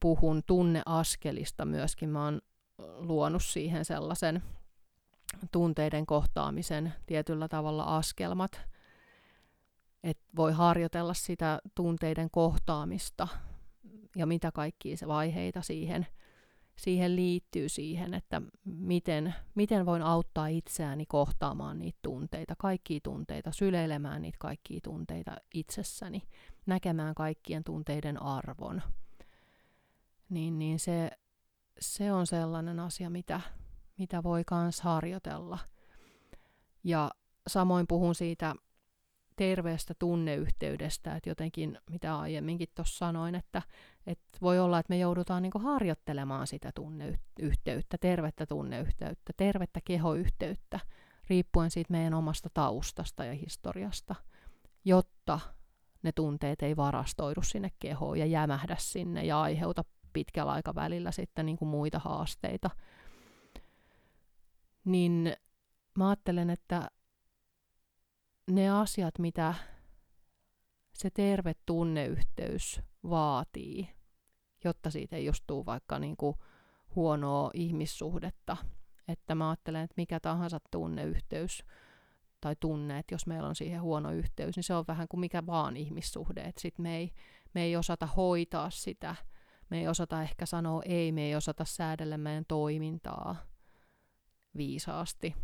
[0.00, 2.08] puhun tunneaskelista myöskin.
[2.08, 2.40] Mä oon
[2.98, 4.42] luonut siihen sellaisen
[5.52, 8.60] tunteiden kohtaamisen tietyllä tavalla askelmat.
[10.02, 13.28] Et voi harjoitella sitä tunteiden kohtaamista
[14.16, 16.06] ja mitä kaikkia se vaiheita siihen,
[16.76, 24.22] siihen liittyy siihen, että miten, miten voin auttaa itseäni kohtaamaan niitä tunteita, kaikkia tunteita, syleilemään
[24.22, 26.22] niitä kaikkia tunteita itsessäni,
[26.66, 28.82] näkemään kaikkien tunteiden arvon.
[30.28, 31.10] Niin, niin se,
[31.80, 33.40] se on sellainen asia, mitä,
[33.98, 35.58] mitä voi kans harjoitella.
[36.84, 37.10] Ja
[37.46, 38.54] samoin puhun siitä
[39.36, 43.62] terveestä tunneyhteydestä, että jotenkin, mitä aiemminkin tuossa sanoin, että,
[44.06, 50.80] että voi olla, että me joudutaan niin harjoittelemaan sitä tunneyhteyttä, tervettä tunneyhteyttä, tervettä kehoyhteyttä,
[51.30, 54.14] riippuen siitä meidän omasta taustasta ja historiasta.
[54.84, 55.40] jotta
[56.02, 61.58] ne tunteet ei varastoidu sinne kehoon ja jämähdä sinne ja aiheuta pitkällä aikavälillä sitten niin
[61.60, 62.70] muita haasteita.
[64.84, 65.32] Niin
[65.98, 66.90] mä ajattelen, että
[68.50, 69.54] ne asiat, mitä
[70.92, 73.88] se terve tunneyhteys vaatii,
[74.64, 76.36] jotta siitä ei just tule vaikka niin kuin
[76.94, 78.56] huonoa ihmissuhdetta.
[79.08, 81.64] Että mä ajattelen, että mikä tahansa tunneyhteys
[82.40, 85.46] tai tunne, että jos meillä on siihen huono yhteys, niin se on vähän kuin mikä
[85.46, 86.40] vaan ihmissuhde.
[86.40, 87.12] Että sit me ei,
[87.54, 89.16] me ei osata hoitaa sitä,
[89.70, 93.36] me ei osata ehkä sanoa ei, me ei osata säädellä meidän toimintaa
[94.56, 95.34] viisaasti.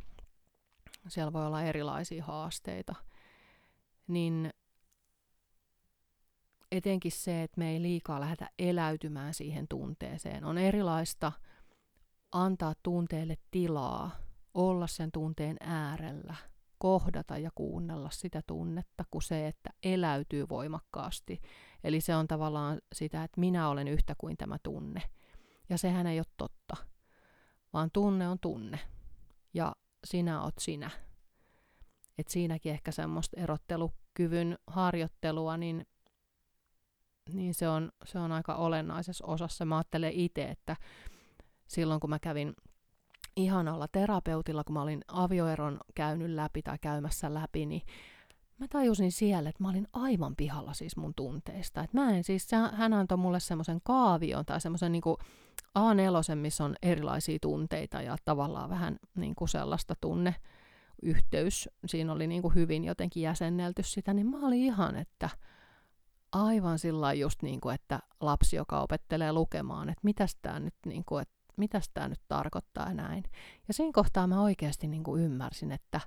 [1.08, 2.94] Siellä voi olla erilaisia haasteita.
[4.06, 4.50] Niin
[6.72, 10.44] etenkin se, että me ei liikaa lähdetä eläytymään siihen tunteeseen.
[10.44, 11.32] On erilaista
[12.32, 14.10] antaa tunteelle tilaa,
[14.54, 16.34] olla sen tunteen äärellä,
[16.78, 21.40] kohdata ja kuunnella sitä tunnetta, kuin se, että eläytyy voimakkaasti.
[21.84, 25.02] Eli se on tavallaan sitä, että minä olen yhtä kuin tämä tunne.
[25.68, 26.76] Ja sehän ei ole totta,
[27.72, 28.78] vaan tunne on tunne.
[29.54, 30.90] Ja sinä oot sinä.
[32.18, 35.86] Et siinäkin ehkä semmoista erottelukyvyn harjoittelua, niin
[37.32, 39.64] niin se on, se on aika olennaisessa osassa.
[39.64, 40.76] Mä ajattelen itse, että
[41.66, 42.54] silloin kun mä kävin
[43.36, 47.82] ihanalla terapeutilla, kun mä olin avioeron käynyt läpi tai käymässä läpi, niin
[48.58, 51.82] mä tajusin siellä, että mä olin aivan pihalla siis mun tunteista.
[51.82, 55.18] Et mä en siis, hän antoi mulle semmoisen kaavion tai semmoisen niinku
[55.78, 60.34] A4, missä on erilaisia tunteita ja tavallaan vähän niinku sellaista tunne
[61.02, 61.68] yhteys.
[61.86, 65.30] Siinä oli niinku hyvin jotenkin jäsennelty sitä, niin mä olin ihan, että
[66.32, 71.04] aivan sillä just niin kuin, että lapsi, joka opettelee lukemaan, että mitäs tämä nyt, niin
[71.04, 73.24] kuin, että mitäs nyt tarkoittaa näin.
[73.68, 76.00] Ja siinä kohtaa mä oikeasti niin kuin ymmärsin, että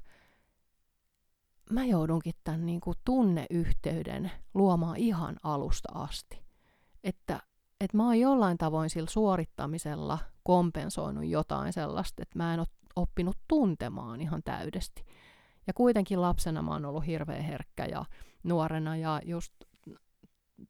[1.70, 6.42] mä joudunkin tämän niin kuin tunneyhteyden luomaan ihan alusta asti.
[7.04, 7.40] Että,
[7.82, 13.38] että mä oon jollain tavoin sillä suorittamisella kompensoinut jotain sellaista, että mä en ole oppinut
[13.48, 15.06] tuntemaan ihan täydesti.
[15.68, 18.06] Ja kuitenkin lapsena mä oon ollut hirveän herkkä ja
[18.44, 19.54] nuorena ja just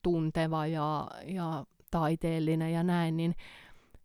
[0.04, 3.36] tunteva ja, ja taiteellinen ja näin, niin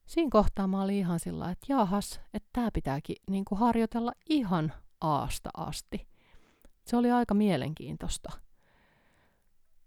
[0.06, 4.72] siinä kohtaa mä olin ihan sillä että jahas, että tämä pitääkin niin kuin harjoitella ihan
[5.00, 6.11] aasta asti.
[6.84, 8.32] Se oli aika mielenkiintoista.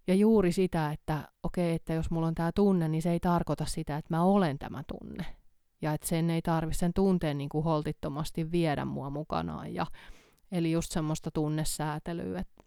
[0.08, 3.20] Ja juuri sitä, että okei, okay, että jos mulla on tämä tunne, niin se ei
[3.20, 5.26] tarkoita sitä, että mä olen tämä tunne.
[5.82, 9.74] Ja että sen ei tarvitse sen tunteen niin kuin holtittomasti viedä mua mukanaan.
[9.74, 9.86] Ja,
[10.52, 12.64] eli just semmoista tunnesäätelyä, että,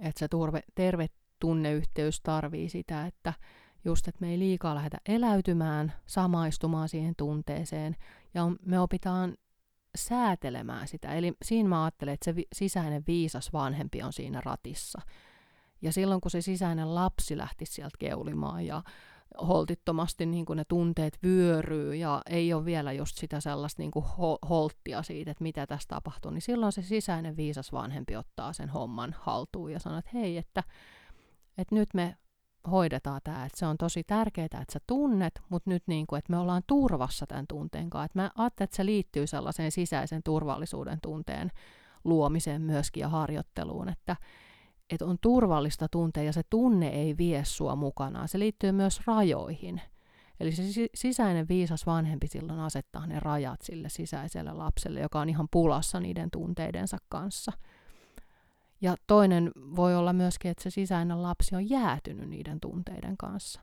[0.00, 1.06] että se turve, terve
[1.38, 3.32] tunneyhteys tarvii sitä, että
[3.84, 7.96] just, että me ei liikaa lähdetä eläytymään, samaistumaan siihen tunteeseen,
[8.34, 9.36] ja me opitaan
[9.96, 11.14] säätelemään sitä.
[11.14, 15.00] Eli siinä mä ajattelen, että se sisäinen viisas vanhempi on siinä ratissa.
[15.82, 18.82] Ja silloin, kun se sisäinen lapsi lähti sieltä keulimaan ja
[19.46, 24.04] holtittomasti niin kuin ne tunteet vyöryy ja ei ole vielä just sitä sellaista niin kuin
[24.48, 29.14] holttia siitä, että mitä tässä tapahtuu, niin silloin se sisäinen viisas vanhempi ottaa sen homman
[29.18, 30.62] haltuun ja sanoo, että hei, että
[31.58, 32.16] että nyt me
[32.68, 36.32] hoidetaan tämä, että se on tosi tärkeää, että sä tunnet, mutta nyt niin kuin, että
[36.32, 38.04] me ollaan turvassa tämän tunteen kanssa.
[38.04, 41.50] Että mä ajattelen, että se liittyy sellaiseen sisäisen turvallisuuden tunteen
[42.04, 44.16] luomiseen myöskin ja harjoitteluun, että,
[44.90, 48.28] että on turvallista tuntea ja se tunne ei vie sua mukanaan.
[48.28, 49.80] Se liittyy myös rajoihin.
[50.40, 50.62] Eli se
[50.94, 56.30] sisäinen viisas vanhempi silloin asettaa ne rajat sille sisäiselle lapselle, joka on ihan pulassa niiden
[56.30, 57.52] tunteidensa kanssa–
[58.80, 63.60] ja toinen voi olla myöskin, että se sisäinen lapsi on jäätynyt niiden tunteiden kanssa.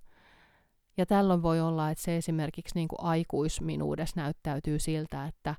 [0.97, 5.49] Ja tällöin voi olla, että se esimerkiksi niin kuin aikuisminuudessa näyttäytyy siltä, että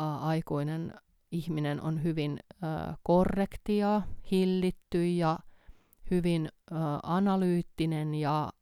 [0.00, 0.94] ä, aikuinen
[1.30, 5.38] ihminen on hyvin ä, korrektia, hillitty ja
[6.10, 8.52] hyvin ä, analyyttinen ja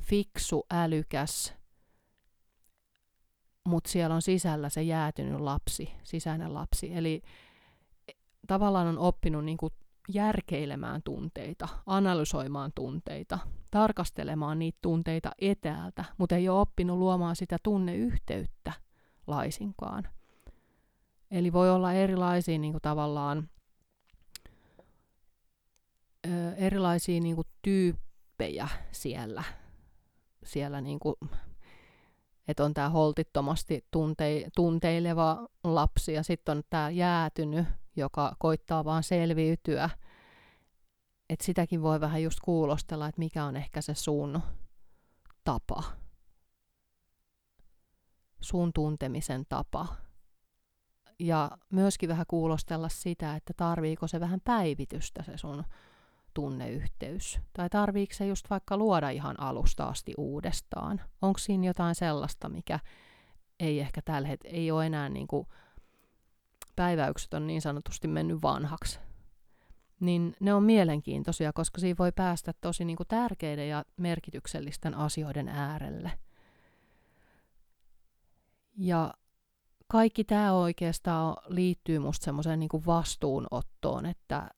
[0.00, 1.54] fiksu, älykäs,
[3.66, 6.94] mutta siellä on sisällä se jäätynyt lapsi, sisäinen lapsi.
[6.94, 7.22] Eli
[8.46, 9.72] tavallaan on oppinut niin kuin
[10.08, 13.38] järkeilemään tunteita, analysoimaan tunteita,
[13.70, 18.72] tarkastelemaan niitä tunteita etäältä, mutta ei ole oppinut luomaan sitä tunneyhteyttä
[19.26, 20.08] laisinkaan.
[21.30, 23.48] Eli voi olla erilaisia niin kuin tavallaan
[26.56, 29.44] erilaisia niin kuin tyyppejä siellä,
[30.44, 31.16] siellä niin kuin,
[32.48, 39.02] että on tämä holtittomasti tunte, tunteileva lapsi ja sitten on tämä jäätynyt joka koittaa vaan
[39.02, 39.90] selviytyä.
[41.30, 44.42] Et sitäkin voi vähän just kuulostella, että mikä on ehkä se sun
[45.44, 45.82] tapa.
[48.40, 49.86] Sun tuntemisen tapa.
[51.18, 55.64] ja myöskin vähän kuulostella sitä, että tarviiko se vähän päivitystä se sun
[56.34, 57.40] tunneyhteys.
[57.52, 61.00] Tai tarviiko se just vaikka luoda ihan alusta asti uudestaan.
[61.22, 62.80] Onko siinä jotain sellaista, mikä
[63.60, 65.46] ei ehkä tällä hetkellä, ei ole enää niin kuin,
[66.76, 68.98] päiväykset on niin sanotusti mennyt vanhaksi.
[70.00, 75.48] Niin ne on mielenkiintoisia, koska siinä voi päästä tosi niin kuin tärkeiden ja merkityksellisten asioiden
[75.48, 76.12] äärelle.
[78.76, 79.14] Ja
[79.88, 84.50] kaikki tämä oikeastaan liittyy musta semmoiseen niin vastuunottoon, että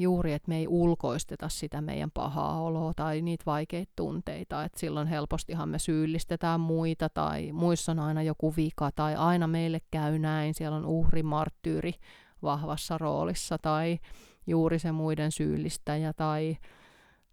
[0.00, 5.08] juuri, että me ei ulkoisteta sitä meidän pahaa oloa tai niitä vaikeita tunteita, että silloin
[5.08, 10.54] helpostihan me syyllistetään muita tai muissa on aina joku vika tai aina meille käy näin,
[10.54, 11.94] siellä on uhri, marttyyri
[12.42, 13.98] vahvassa roolissa tai
[14.46, 16.56] juuri se muiden syyllistäjä tai,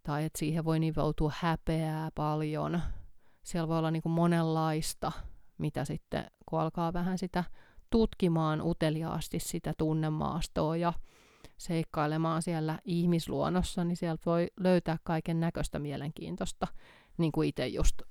[0.04, 2.82] tai että siihen voi nivoutua häpeää paljon.
[3.44, 5.12] Siellä voi olla niin kuin monenlaista,
[5.58, 7.44] mitä sitten kun alkaa vähän sitä
[7.90, 10.94] tutkimaan uteliaasti sitä tunnemaastoa ja
[11.58, 16.68] seikkailemaan siellä ihmisluonnossa, niin sieltä voi löytää kaiken näköistä mielenkiintoista,
[17.18, 18.02] niin kuin itse just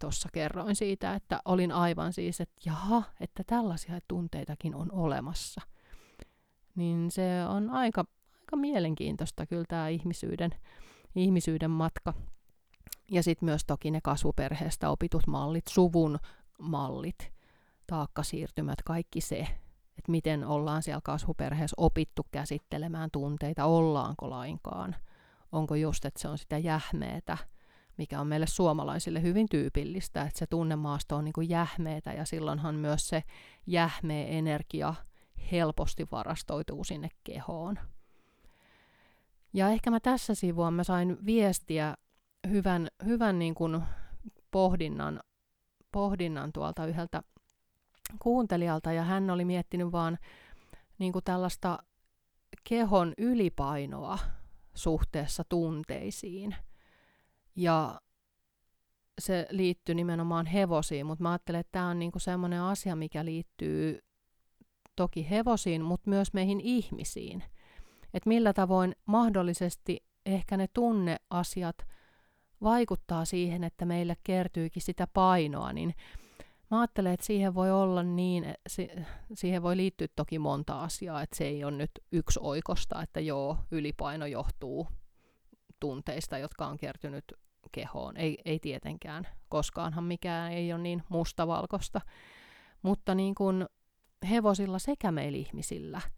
[0.00, 5.60] tuossa kerroin siitä, että olin aivan siis, että jaha, että tällaisia tunteitakin on olemassa.
[6.74, 8.04] Niin se on aika,
[8.40, 10.50] aika mielenkiintoista kyllä tämä ihmisyyden,
[11.14, 12.14] ihmisyyden matka.
[13.10, 16.18] Ja sitten myös toki ne kasvuperheestä opitut mallit, suvun
[16.58, 17.32] mallit,
[17.86, 19.46] taakkasiirtymät, kaikki se,
[19.98, 24.96] että miten ollaan siellä kasvuperheessä opittu käsittelemään tunteita, ollaanko lainkaan.
[25.52, 27.38] Onko just, että se on sitä jähmeetä,
[27.98, 32.74] mikä on meille suomalaisille hyvin tyypillistä, että se tunnemaasto on niin kuin jähmeetä ja silloinhan
[32.74, 33.22] myös se
[33.66, 34.94] jähmeä energia
[35.52, 37.78] helposti varastoituu sinne kehoon.
[39.52, 41.96] Ja ehkä mä tässä sivua mä sain viestiä
[42.48, 43.82] hyvän, hyvän niin kuin
[44.50, 45.20] pohdinnan,
[45.92, 47.22] pohdinnan tuolta yhdeltä
[48.18, 50.18] kuuntelijalta ja hän oli miettinyt vaan
[50.98, 51.78] niin kuin tällaista
[52.64, 54.18] kehon ylipainoa
[54.74, 56.56] suhteessa tunteisiin.
[57.56, 58.00] Ja
[59.18, 63.98] se liittyy nimenomaan hevosiin, mutta mä ajattelen, että tämä on niinku semmoinen asia, mikä liittyy
[64.96, 67.44] toki hevosiin, mutta myös meihin ihmisiin.
[68.14, 71.76] Että millä tavoin mahdollisesti ehkä ne tunneasiat
[72.62, 75.94] vaikuttaa siihen, että meille kertyykin sitä painoa, niin
[76.70, 78.54] Mä ajattelen, että siihen voi olla niin,
[79.34, 83.58] siihen voi liittyä toki monta asiaa, että se ei ole nyt yksi oikosta, että joo,
[83.70, 84.88] ylipaino johtuu
[85.80, 87.24] tunteista, jotka on kertynyt
[87.72, 88.16] kehoon.
[88.16, 92.00] Ei, ei tietenkään, koskaanhan mikään ei ole niin mustavalkosta.
[92.82, 93.66] Mutta niin kuin
[94.30, 96.00] hevosilla sekä meillä ihmisillä–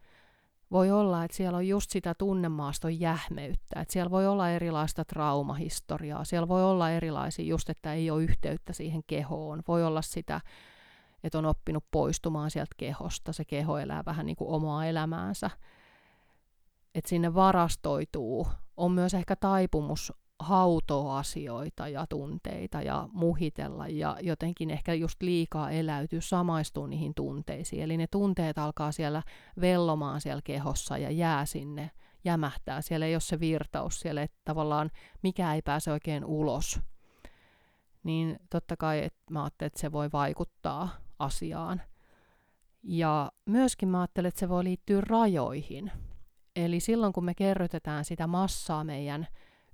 [0.71, 6.25] voi olla, että siellä on just sitä tunnemaaston jähmeyttä, että siellä voi olla erilaista traumahistoriaa,
[6.25, 10.41] siellä voi olla erilaisia just, että ei ole yhteyttä siihen kehoon, voi olla sitä,
[11.25, 15.51] että on oppinut poistumaan sieltä kehosta, se keho elää vähän niin kuin omaa elämäänsä,
[16.95, 24.71] että sinne varastoituu, on myös ehkä taipumus hautoa asioita ja tunteita ja muhitella ja jotenkin
[24.71, 27.83] ehkä just liikaa eläytyy, samaistuu niihin tunteisiin.
[27.83, 29.23] Eli ne tunteet alkaa siellä
[29.61, 31.91] vellomaan siellä kehossa ja jää sinne,
[32.25, 32.81] jämähtää.
[32.81, 34.91] Siellä ei ole se virtaus, siellä että tavallaan
[35.23, 36.81] mikä ei pääse oikein ulos.
[38.03, 41.83] Niin totta kai että mä ajattelen, että se voi vaikuttaa asiaan.
[42.83, 45.93] Ja myöskin mä ajattelen, että se voi liittyä rajoihin.
[46.57, 49.27] Eli silloin kun me kerrytetään sitä massaa meidän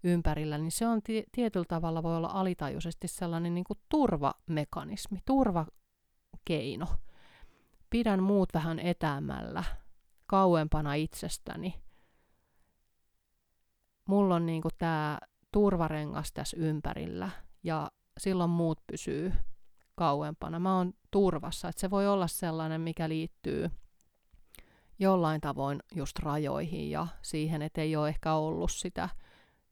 [0.05, 6.87] ympärillä, niin se on t- tietyllä tavalla voi olla alitajuisesti sellainen niin kuin turvamekanismi, turvakeino.
[7.91, 9.65] Pidän muut vähän etäämällä,
[10.27, 11.75] kauempana itsestäni.
[14.09, 15.19] Mulla on niin kuin tämä
[15.53, 17.31] turvarengas tässä ympärillä
[17.63, 19.33] ja silloin muut pysyy
[19.95, 20.59] kauempana.
[20.59, 23.71] Mä oon turvassa, että se voi olla sellainen, mikä liittyy
[24.99, 29.09] jollain tavoin just rajoihin ja siihen, että ei ole ehkä ollut sitä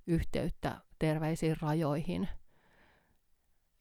[0.06, 2.28] yhteyttä terveisiin rajoihin.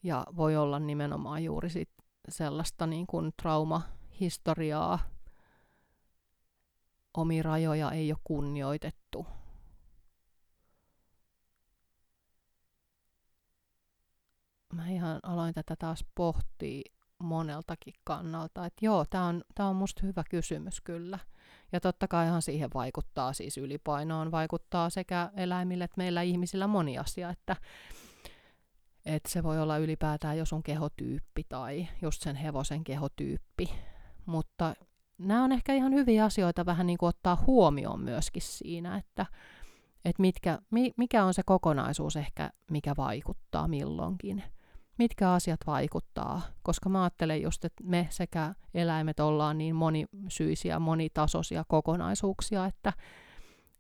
[0.04, 1.90] Ja voi olla nimenomaan juuri sit
[2.30, 5.00] sellaista niin kuin traumahistoriaa,
[7.18, 9.28] omi rajoja ei ole kunnioitettu.
[14.74, 16.82] Mä ihan aloin tätä taas pohtia
[17.20, 21.20] moneltakin kannalta, että joo, tämä on, tää on musta hyvä kysymys kyllä.
[21.72, 27.30] Ja totta kaihan siihen vaikuttaa siis ylipainoon, vaikuttaa sekä eläimille että meillä ihmisillä moni asia,
[27.30, 27.56] että,
[29.06, 33.74] että se voi olla ylipäätään jo sun kehotyyppi tai just sen hevosen kehotyyppi.
[34.26, 34.76] Mutta
[35.18, 39.26] nämä on ehkä ihan hyviä asioita vähän niin kuin ottaa huomioon myöskin siinä, että,
[40.06, 40.60] että mitkä,
[40.98, 44.44] mikä on se kokonaisuus ehkä, mikä vaikuttaa milloinkin.
[44.98, 51.64] Mitkä asiat vaikuttaa, koska mä ajattelen just, että me sekä eläimet ollaan niin monisyisiä, monitasoisia
[51.68, 52.94] kokonaisuuksia, että,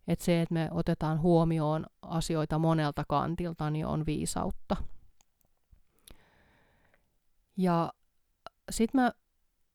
[0.07, 4.77] että se, että me otetaan huomioon asioita monelta kantilta, niin on viisautta.
[7.57, 7.93] Ja
[8.71, 9.11] sitten mä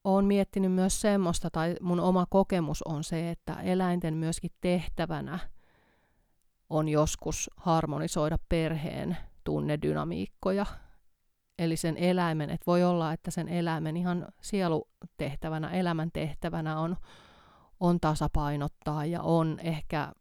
[0.05, 5.39] oon miettinyt myös semmoista, tai mun oma kokemus on se, että eläinten myöskin tehtävänä
[6.71, 10.67] on joskus harmonisoida perheen tunnedynamiikkoja.
[11.59, 16.97] Eli sen eläimen, että voi olla, että sen eläimen ihan sielutehtävänä, elämän tehtävänä on,
[17.81, 20.13] on tasapainottaa ja on ehkä,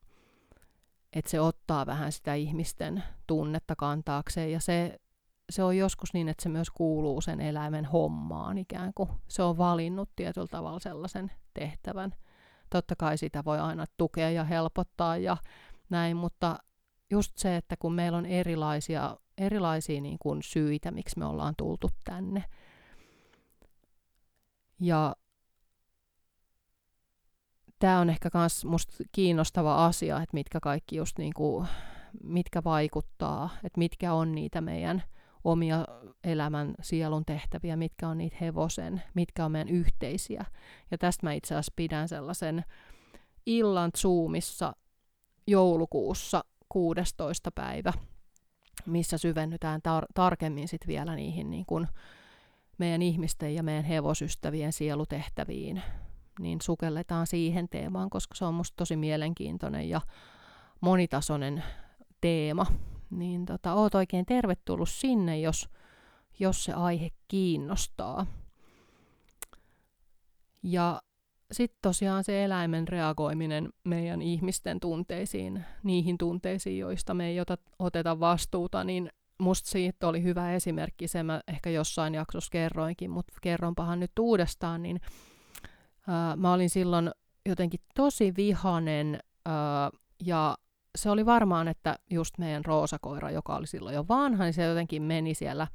[1.13, 4.99] että se ottaa vähän sitä ihmisten tunnetta kantaakseen ja se
[5.49, 9.09] se on joskus niin, että se myös kuuluu sen eläimen hommaan ikään kuin.
[9.27, 12.15] Se on valinnut tietyllä tavalla sellaisen tehtävän.
[12.69, 15.37] Totta kai sitä voi aina tukea ja helpottaa ja
[15.89, 16.59] näin, mutta
[17.09, 21.89] just se, että kun meillä on erilaisia, erilaisia niin kuin syitä, miksi me ollaan tultu
[22.03, 22.43] tänne.
[24.79, 25.15] Ja
[27.79, 31.67] tämä on ehkä myös musta kiinnostava asia, että mitkä kaikki just niin kuin,
[32.23, 35.03] mitkä vaikuttaa, että mitkä on niitä meidän–
[35.45, 35.85] omia
[36.23, 40.45] elämän sielun tehtäviä, mitkä on niitä hevosen, mitkä on meidän yhteisiä.
[40.91, 42.63] Ja tästä mä itse asiassa pidän sellaisen
[43.45, 44.75] illan Zoomissa
[45.47, 47.51] joulukuussa 16.
[47.51, 47.93] päivä,
[48.85, 51.87] missä syvennytään tar- tarkemmin sit vielä niihin niin kun
[52.77, 55.81] meidän ihmisten ja meidän hevosystävien sielutehtäviin.
[56.39, 60.01] Niin sukelletaan siihen teemaan, koska se on musta tosi mielenkiintoinen ja
[60.81, 61.63] monitasoinen
[62.21, 62.65] teema
[63.09, 65.69] niin tota, oot oikein tervetullut sinne, jos,
[66.39, 68.25] jos se aihe kiinnostaa.
[70.63, 71.01] Ja
[71.51, 77.37] sitten tosiaan se eläimen reagoiminen meidän ihmisten tunteisiin, niihin tunteisiin, joista me ei
[77.79, 83.33] oteta vastuuta, niin musta siitä oli hyvä esimerkki, se mä ehkä jossain jaksossa kerroinkin, mutta
[83.41, 85.01] kerronpahan nyt uudestaan, niin
[86.07, 87.11] ää, mä olin silloin
[87.45, 89.89] jotenkin tosi vihanen ää,
[90.25, 90.57] ja
[90.95, 95.03] se oli varmaan, että just meidän roosakoira, joka oli silloin jo vanha, niin se jotenkin
[95.03, 95.67] meni siellä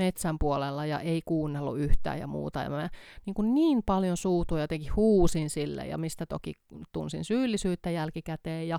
[0.00, 2.62] metsän puolella ja ei kuunnellut yhtään ja muuta.
[2.62, 2.88] Ja mä
[3.26, 6.52] niin, kuin niin paljon suutuin jotenkin huusin sille ja mistä toki
[6.92, 8.78] tunsin syyllisyyttä jälkikäteen ja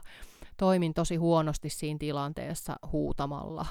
[0.58, 3.66] toimin tosi huonosti siinä tilanteessa huutamalla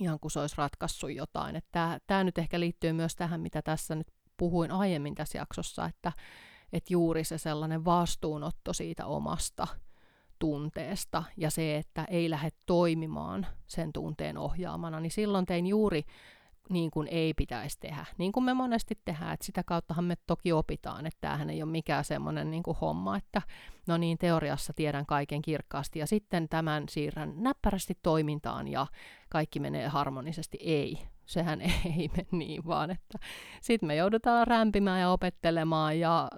[0.00, 1.62] ihan kuin se olisi ratkaissut jotain.
[2.06, 4.06] Tämä nyt ehkä liittyy myös tähän, mitä tässä nyt
[4.36, 6.12] puhuin aiemmin tässä jaksossa, että,
[6.72, 9.66] että juuri se sellainen vastuunotto siitä omasta–
[10.40, 16.04] tunteesta ja se, että ei lähde toimimaan sen tunteen ohjaamana, niin silloin tein juuri
[16.70, 18.06] niin kuin ei pitäisi tehdä.
[18.18, 21.70] Niin kuin me monesti tehdään, että sitä kauttahan me toki opitaan, että tämähän ei ole
[21.70, 23.42] mikään semmoinen niin kuin homma, että
[23.86, 28.86] no niin, teoriassa tiedän kaiken kirkkaasti ja sitten tämän siirrän näppärästi toimintaan ja
[29.28, 30.58] kaikki menee harmonisesti.
[30.60, 31.60] Ei, sehän
[31.96, 33.18] ei mene niin, vaan että
[33.60, 36.28] sitten me joudutaan rämpimään ja opettelemaan ja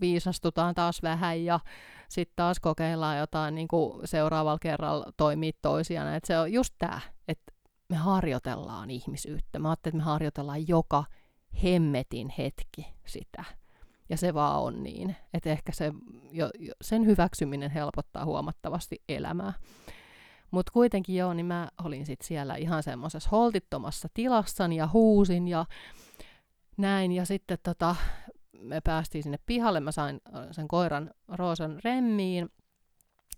[0.00, 1.60] viisastutaan taas vähän ja
[2.08, 6.14] sitten taas kokeillaan jotain niin kuin seuraavalla kerralla toimii toisiaan.
[6.14, 7.52] Et se on just tämä, että
[7.90, 9.58] me harjoitellaan ihmisyyttä.
[9.58, 11.04] Mä ajattelin, että me harjoitellaan joka
[11.62, 13.44] hemmetin hetki sitä.
[14.08, 15.92] Ja se vaan on niin, että ehkä se,
[16.30, 19.52] jo, jo, sen hyväksyminen helpottaa huomattavasti elämää.
[20.50, 25.66] Mutta kuitenkin joo, niin mä olin sitten siellä ihan semmoisessa holtittomassa tilassani ja huusin ja
[26.76, 27.12] näin.
[27.12, 27.96] Ja sitten tota,
[28.58, 32.48] me päästiin sinne pihalle, mä sain äh, sen koiran Roosan remmiin,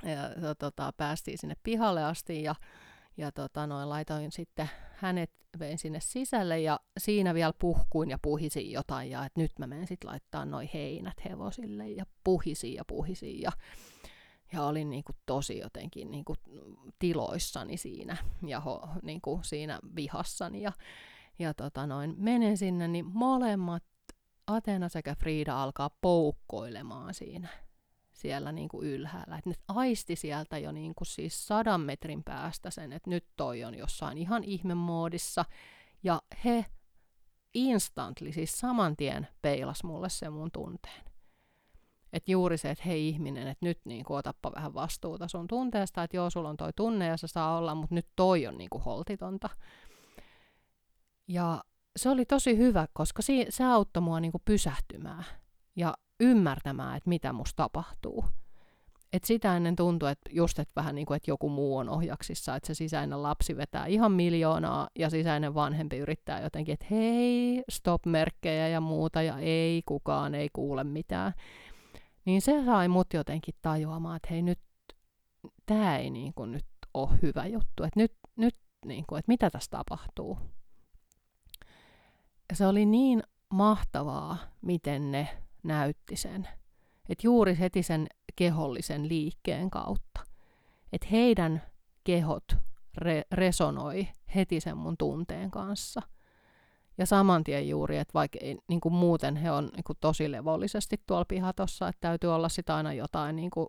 [0.02, 2.54] ja tota, päästiin sinne pihalle asti, ja,
[3.16, 8.70] ja tota, noin, laitoin sitten hänet, vein sinne sisälle, ja siinä vielä puhkuin ja puhisin
[8.70, 13.40] jotain, ja että nyt mä menen sitten laittaa noin heinät hevosille, ja puhisin ja puhisin,
[13.40, 13.52] ja,
[14.52, 16.34] ja olin niinku tosi jotenkin niinku
[16.98, 20.72] tiloissani siinä, ja ho, niinku siinä vihassani, ja,
[21.38, 23.84] ja tota noin, menen sinne, niin molemmat
[24.46, 27.48] Atena sekä Frida alkaa poukkoilemaan siinä
[28.22, 29.36] siellä niin kuin ylhäällä.
[29.36, 33.64] Et ne aisti sieltä jo niin kuin siis sadan metrin päästä sen, että nyt toi
[33.64, 35.44] on jossain ihan ihmemoodissa.
[36.02, 36.66] Ja he
[37.54, 41.04] instantly, siis saman tien peilas mulle se mun tunteen.
[42.12, 46.02] Että juuri se, että hei ihminen, että nyt niin kuin, otappa vähän vastuuta sun tunteesta,
[46.02, 48.70] että joo, sulla on toi tunne ja se saa olla, mutta nyt toi on niin
[48.70, 49.48] kuin holtitonta.
[51.28, 51.64] Ja
[51.96, 55.24] se oli tosi hyvä, koska se auttoi mua niinku pysähtymään
[55.76, 58.24] ja ymmärtämään, että mitä musta tapahtuu.
[59.12, 62.56] Et sitä ennen tuntui, että just et vähän niin kuin, että joku muu on ohjaksissa,
[62.56, 68.68] että se sisäinen lapsi vetää ihan miljoonaa ja sisäinen vanhempi yrittää jotenkin, että hei, stop-merkkejä
[68.68, 71.32] ja muuta ja ei, kukaan ei kuule mitään.
[72.24, 74.60] Niin se sai mut jotenkin tajuamaan, että hei nyt,
[75.66, 78.56] tämä ei niin kuin nyt ole hyvä juttu, että nyt, nyt
[78.86, 80.38] niin kuin, että mitä tässä tapahtuu.
[82.50, 85.28] Ja se oli niin mahtavaa, miten ne
[85.62, 86.48] näytti sen.
[87.08, 88.06] Että juuri heti sen
[88.36, 90.20] kehollisen liikkeen kautta.
[90.92, 91.62] Että heidän
[92.04, 92.44] kehot
[93.00, 96.02] re- resonoi heti sen mun tunteen kanssa.
[96.98, 100.30] Ja saman tien juuri, että vaikka ei, niin kuin muuten he on niin kuin tosi
[100.30, 103.66] levollisesti tuolla pihatossa, että täytyy olla sitä aina jotain, niin kuin,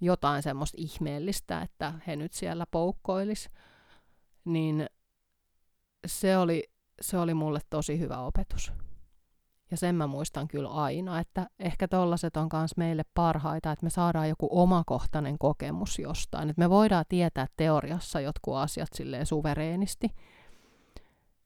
[0.00, 3.48] jotain semmoista ihmeellistä, että he nyt siellä poukkoilis,
[4.44, 4.86] niin
[6.06, 8.72] se oli, se oli mulle tosi hyvä opetus.
[9.70, 13.90] Ja sen mä muistan kyllä aina, että ehkä tollaset on myös meille parhaita, että me
[13.90, 16.50] saadaan joku omakohtainen kokemus jostain.
[16.50, 20.08] Että me voidaan tietää teoriassa jotkut asiat silleen suvereenisti,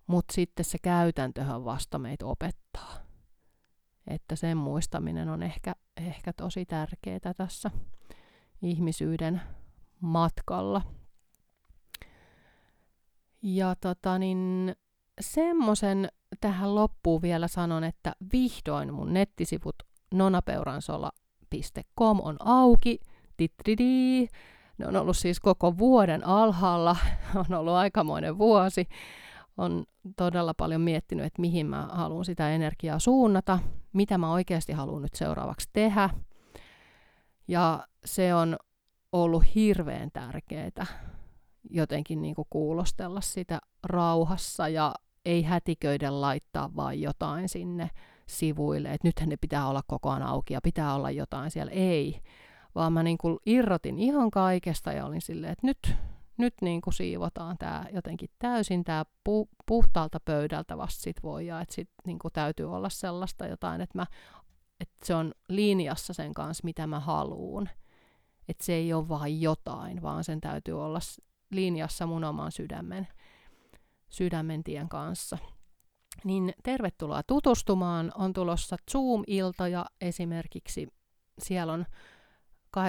[0.06, 2.94] mutta sitten se käytäntöhän vasta meitä opettaa.
[4.06, 7.70] Että sen muistaminen on ehkä, ehkä tosi tärkeää tässä
[8.62, 9.40] ihmisyyden
[10.00, 10.82] matkalla.
[13.42, 14.76] Ja tota niin,
[15.20, 16.08] semmoisen
[16.40, 19.74] tähän loppuun vielä sanon, että vihdoin mun nettisivut
[20.14, 22.98] nonapeuransola.com on auki.
[23.36, 24.26] Titridi.
[24.78, 26.96] Ne on ollut siis koko vuoden alhaalla.
[27.50, 28.88] On ollut aikamoinen vuosi.
[29.56, 29.84] On
[30.16, 33.58] todella paljon miettinyt, että mihin mä haluan sitä energiaa suunnata,
[33.92, 36.10] mitä mä oikeasti haluan nyt seuraavaksi tehdä.
[37.48, 38.56] Ja se on
[39.12, 40.86] ollut hirveän tärkeää
[41.70, 44.94] jotenkin niin kuulostella sitä rauhassa ja
[45.28, 47.90] ei hätiköiden laittaa vaan jotain sinne
[48.26, 51.72] sivuille, että nythän ne pitää olla koko ajan auki ja pitää olla jotain siellä.
[51.72, 52.20] Ei,
[52.74, 55.96] vaan mä niin kuin irrotin ihan kaikesta ja olin silleen, että nyt,
[56.36, 61.60] nyt niin kuin siivotaan tämä jotenkin täysin tämä pu, puhtaalta pöydältä vasta sit voi ja
[61.60, 64.06] että sit niin kuin täytyy olla sellaista jotain, että, mä,
[64.80, 67.68] että se on linjassa sen kanssa, mitä mä haluun.
[68.48, 70.98] Että se ei ole vain jotain, vaan sen täytyy olla
[71.50, 73.08] linjassa mun oman sydämen
[74.08, 75.38] sydämentien kanssa.
[76.24, 78.12] Niin tervetuloa tutustumaan.
[78.14, 80.88] On tulossa Zoom-iltoja esimerkiksi.
[81.38, 81.86] Siellä on
[82.76, 82.82] 28.10.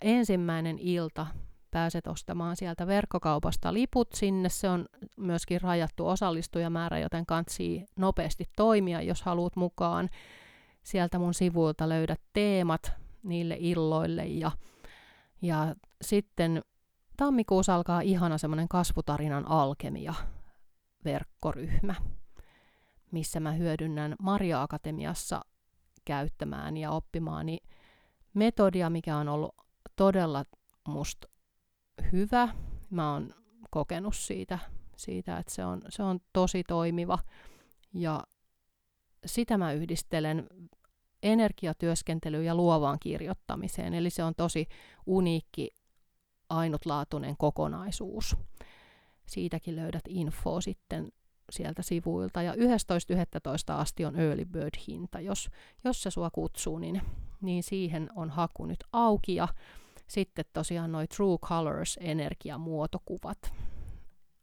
[0.00, 1.26] ensimmäinen ilta.
[1.70, 4.48] Pääset ostamaan sieltä verkkokaupasta liput sinne.
[4.48, 4.86] Se on
[5.16, 10.08] myöskin rajattu osallistujamäärä, joten kansi nopeasti toimia, jos haluat mukaan.
[10.82, 12.92] Sieltä mun sivuilta löydät teemat
[13.22, 14.50] niille illoille ja,
[15.42, 16.62] ja sitten
[17.16, 20.14] tammikuussa alkaa ihana semmoinen kasvutarinan alkemia
[21.04, 21.94] verkkoryhmä,
[23.10, 25.40] missä mä hyödynnän Maria Akatemiassa
[26.04, 27.58] käyttämään ja oppimaani
[28.34, 29.54] metodia, mikä on ollut
[29.96, 30.44] todella
[30.88, 31.28] musta
[32.12, 32.48] hyvä.
[32.90, 33.34] Mä oon
[33.70, 34.58] kokenut siitä,
[34.96, 37.18] siitä että se on, se on tosi toimiva
[37.94, 38.22] ja
[39.26, 40.46] sitä mä yhdistelen
[41.22, 43.94] energiatyöskentelyyn ja luovaan kirjoittamiseen.
[43.94, 44.66] Eli se on tosi
[45.06, 45.70] uniikki
[46.52, 48.36] ainutlaatuinen kokonaisuus.
[49.26, 51.12] Siitäkin löydät infoa sitten
[51.50, 52.42] sieltä sivuilta.
[52.42, 52.58] Ja 11.11.
[53.68, 55.20] asti on early bird hinta.
[55.20, 55.48] Jos,
[55.84, 57.02] jos se sua kutsuu, niin,
[57.40, 59.34] niin siihen on haku nyt auki.
[59.34, 59.48] Ja
[60.08, 63.52] sitten tosiaan noin True Colors energiamuotokuvat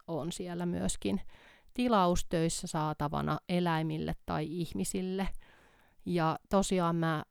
[0.07, 1.21] on siellä myöskin
[1.73, 5.27] tilaustöissä saatavana eläimille tai ihmisille.
[6.05, 7.23] Ja tosiaan mä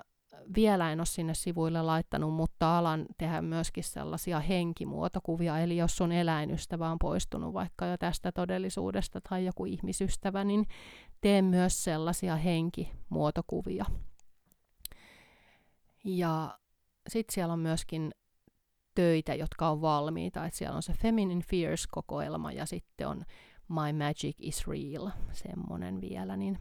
[0.55, 6.13] vielä en ole sinne sivuille laittanut, mutta alan tehdä myöskin sellaisia henkimuotokuvia, eli jos sun
[6.13, 10.67] eläinystävä on poistunut vaikka jo tästä todellisuudesta tai joku ihmisystävä, niin
[11.21, 13.85] teen myös sellaisia henkimuotokuvia.
[16.05, 16.59] Ja
[17.09, 18.15] sitten siellä on myöskin
[18.95, 23.25] töitä, jotka on valmiita, että siellä on se Feminine Fears-kokoelma ja sitten on
[23.69, 26.59] My Magic is Real, semmonen vielä, niin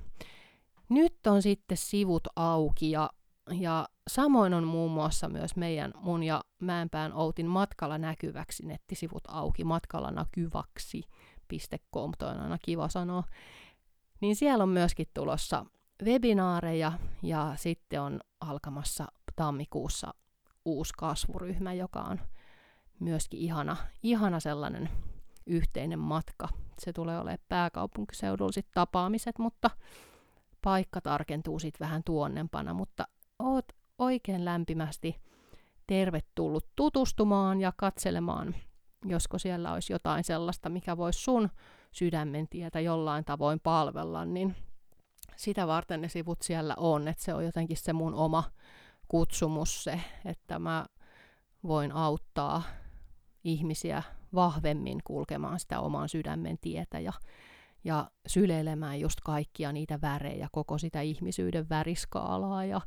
[0.90, 3.10] nyt on sitten sivut auki ja
[3.52, 9.64] ja samoin on muun muassa myös meidän mun ja Mäenpään Outin matkalla näkyväksi nettisivut auki,
[9.64, 13.24] matkalla näkyväksi.com, toi on aina kiva sanoa.
[14.22, 15.66] Niin siellä on myöskin tulossa
[16.04, 16.92] webinaareja
[17.24, 20.14] ja sitten on alkamassa tammikuussa
[20.66, 22.20] uusi kasvuryhmä, joka on
[23.00, 24.90] myöskin ihana, ihana sellainen
[25.46, 26.50] yhteinen matka.
[26.80, 29.70] Se tulee olemaan pääkaupunkiseudulla tapaamiset, mutta
[30.64, 33.08] paikka tarkentuu sitten vähän tuonnempana, mutta
[33.40, 33.66] oot
[33.98, 35.16] oikein lämpimästi
[35.88, 38.56] tervetullut tutustumaan ja katselemaan,
[39.06, 41.50] josko siellä olisi jotain sellaista, mikä voisi sun
[41.92, 44.56] sydämen tietä jollain tavoin palvella, niin
[45.36, 48.44] sitä varten ne sivut siellä on, että se on jotenkin se mun oma
[49.08, 50.86] kutsumus se, että mä
[51.64, 52.64] voin auttaa
[53.44, 54.04] ihmisiä
[54.36, 57.14] vahvemmin kulkemaan sitä oman sydämen tietä ja,
[57.84, 62.82] ja syleilemään just kaikkia niitä värejä, koko sitä ihmisyyden väriskaalaa ja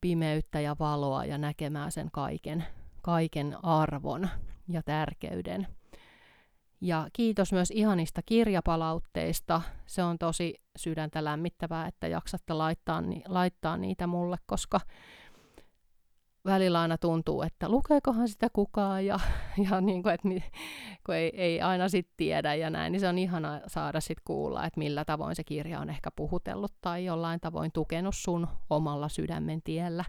[0.00, 2.64] pimeyttä ja valoa ja näkemään sen kaiken,
[3.02, 4.28] kaiken arvon
[4.68, 5.66] ja tärkeyden.
[6.80, 9.62] Ja kiitos myös ihanista kirjapalautteista.
[9.86, 14.80] Se on tosi sydäntä lämmittävää, että jaksatte laittaa, laittaa niitä mulle, koska
[16.48, 19.20] välillä aina tuntuu, että lukeekohan sitä kukaan ja,
[19.70, 20.28] ja niin kuin, että
[21.06, 24.66] kun ei, ei aina sit tiedä ja näin, niin se on ihana saada sitten kuulla,
[24.66, 29.62] että millä tavoin se kirja on ehkä puhutellut tai jollain tavoin tukenut sun omalla sydämen
[29.62, 30.04] tiellä.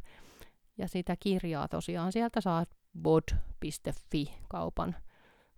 [0.78, 2.70] Ja sitä kirjaa tosiaan sieltä saat
[3.02, 4.96] bod.fi-kaupan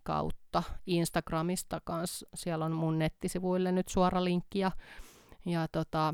[0.04, 0.64] kautta.
[0.86, 4.72] Instagramista kanssa, siellä on mun nettisivuille nyt suora linkki ja,
[5.46, 6.14] ja tota,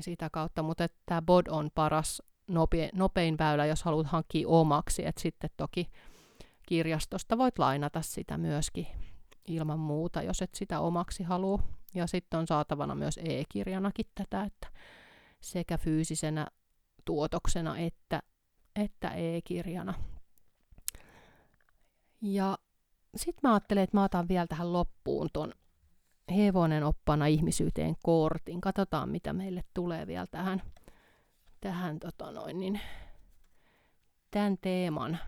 [0.00, 5.20] sitä kautta, mutta tämä bod on paras nopein, nopein väylä, jos haluat hankkia omaksi, että
[5.20, 5.90] sitten toki
[6.68, 8.86] kirjastosta voit lainata sitä myöskin
[9.48, 11.62] ilman muuta, jos et sitä omaksi halua.
[11.94, 14.68] Ja sitten on saatavana myös e-kirjanakin tätä, että
[15.40, 16.46] sekä fyysisenä
[17.04, 18.22] tuotoksena että,
[18.76, 19.94] että e-kirjana.
[22.22, 22.58] Ja
[23.16, 25.52] sitten mä ajattelen, että mä otan vielä tähän loppuun ton
[26.36, 28.60] hevonen oppana ihmisyyteen kortin.
[28.60, 30.62] Katsotaan, mitä meille tulee vielä tähän,
[31.64, 32.80] tähän tota noin, niin,
[34.30, 35.18] tämän teeman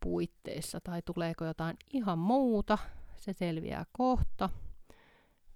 [0.00, 2.78] puitteissa, tai tuleeko jotain ihan muuta.
[3.16, 4.50] Se selviää kohta.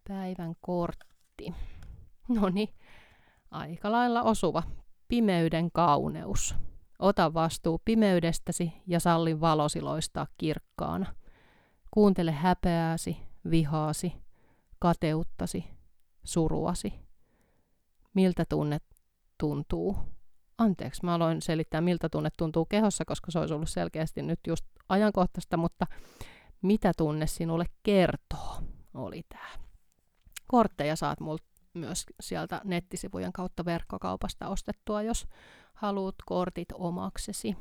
[0.09, 1.55] Päivän kortti.
[2.29, 2.69] No niin,
[3.51, 4.63] aika lailla osuva.
[5.09, 6.55] Pimeyden kauneus.
[6.99, 11.15] Ota vastuu pimeydestäsi ja salli valosi loistaa kirkkaana.
[11.91, 13.17] Kuuntele häpeääsi,
[13.51, 14.13] vihaasi,
[14.79, 15.65] kateuttasi,
[16.25, 17.06] suruasi.
[18.17, 18.83] Miltä tunnet
[19.39, 19.97] tuntuu?
[20.59, 24.65] Anteeksi, mä aloin selittää, miltä tunnet tuntuu kehossa, koska se olisi ollut selkeästi nyt just
[24.89, 25.87] ajankohtaista, mutta
[26.63, 28.63] mitä tunne sinulle kertoo,
[28.95, 29.49] oli tämä.
[30.47, 31.45] Kortteja saat multa
[31.75, 35.27] myös sieltä nettisivujen kautta verkkokaupasta ostettua, jos
[35.75, 37.57] haluat kortit omaksesi.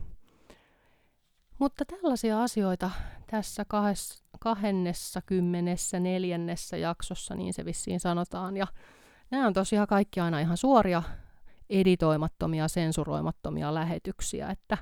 [1.59, 2.91] Mutta tällaisia asioita
[3.31, 8.57] tässä kahes, kahennessa kymmenessä neljännessä jaksossa, niin se vissiin sanotaan.
[8.57, 8.67] Ja
[9.31, 11.03] nämä on tosiaan kaikki aina ihan suoria,
[11.69, 14.77] editoimattomia, sensuroimattomia lähetyksiä, että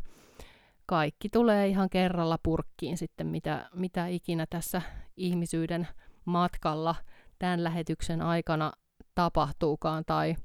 [0.86, 4.82] kaikki tulee ihan kerralla purkkiin sitten, mitä, mitä ikinä tässä
[5.18, 5.88] ihmisyyden
[6.26, 6.96] matkalla
[7.40, 8.72] tämän lähetyksen aikana
[9.16, 10.36] tapahtuukaan tai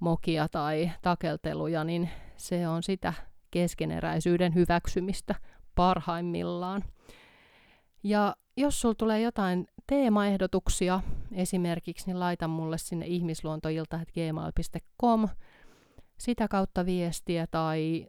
[0.00, 3.12] mokia tai takelteluja, niin se on sitä
[3.50, 5.34] keskeneräisyyden hyväksymistä
[5.74, 6.84] parhaimmillaan.
[8.02, 11.00] Ja jos sulla tulee jotain teemaehdotuksia
[11.32, 15.28] esimerkiksi, niin laita mulle sinne ihmisluontoilta.gmail.com
[16.18, 18.06] sitä kautta viestiä tai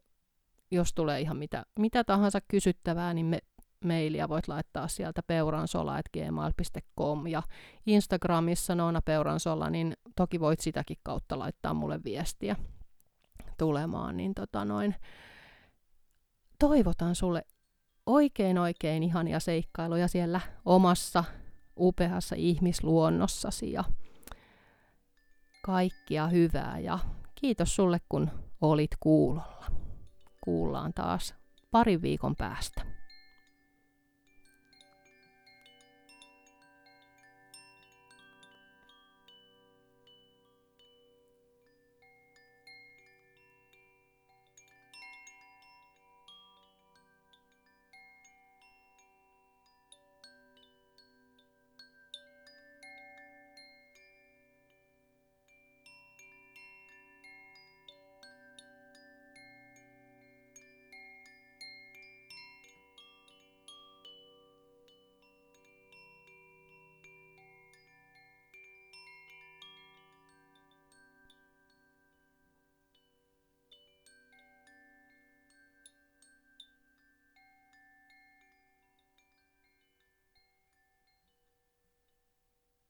[0.71, 3.39] jos tulee ihan mitä, mitä tahansa kysyttävää, niin me
[3.85, 7.43] mailia voit laittaa sieltä peuransola.gmail.com ja
[7.85, 12.55] Instagramissa Noona Peuransola, niin toki voit sitäkin kautta laittaa mulle viestiä
[13.57, 14.95] tulemaan, niin tota noin,
[16.59, 17.45] toivotan sulle
[18.05, 21.23] oikein oikein ihania seikkailuja siellä omassa
[21.81, 23.83] upeassa ihmisluonnossasi ja
[25.65, 26.99] kaikkia hyvää ja
[27.35, 29.65] kiitos sulle kun olit kuulolla.
[30.41, 31.35] Kuullaan taas
[31.71, 32.90] parin viikon päästä.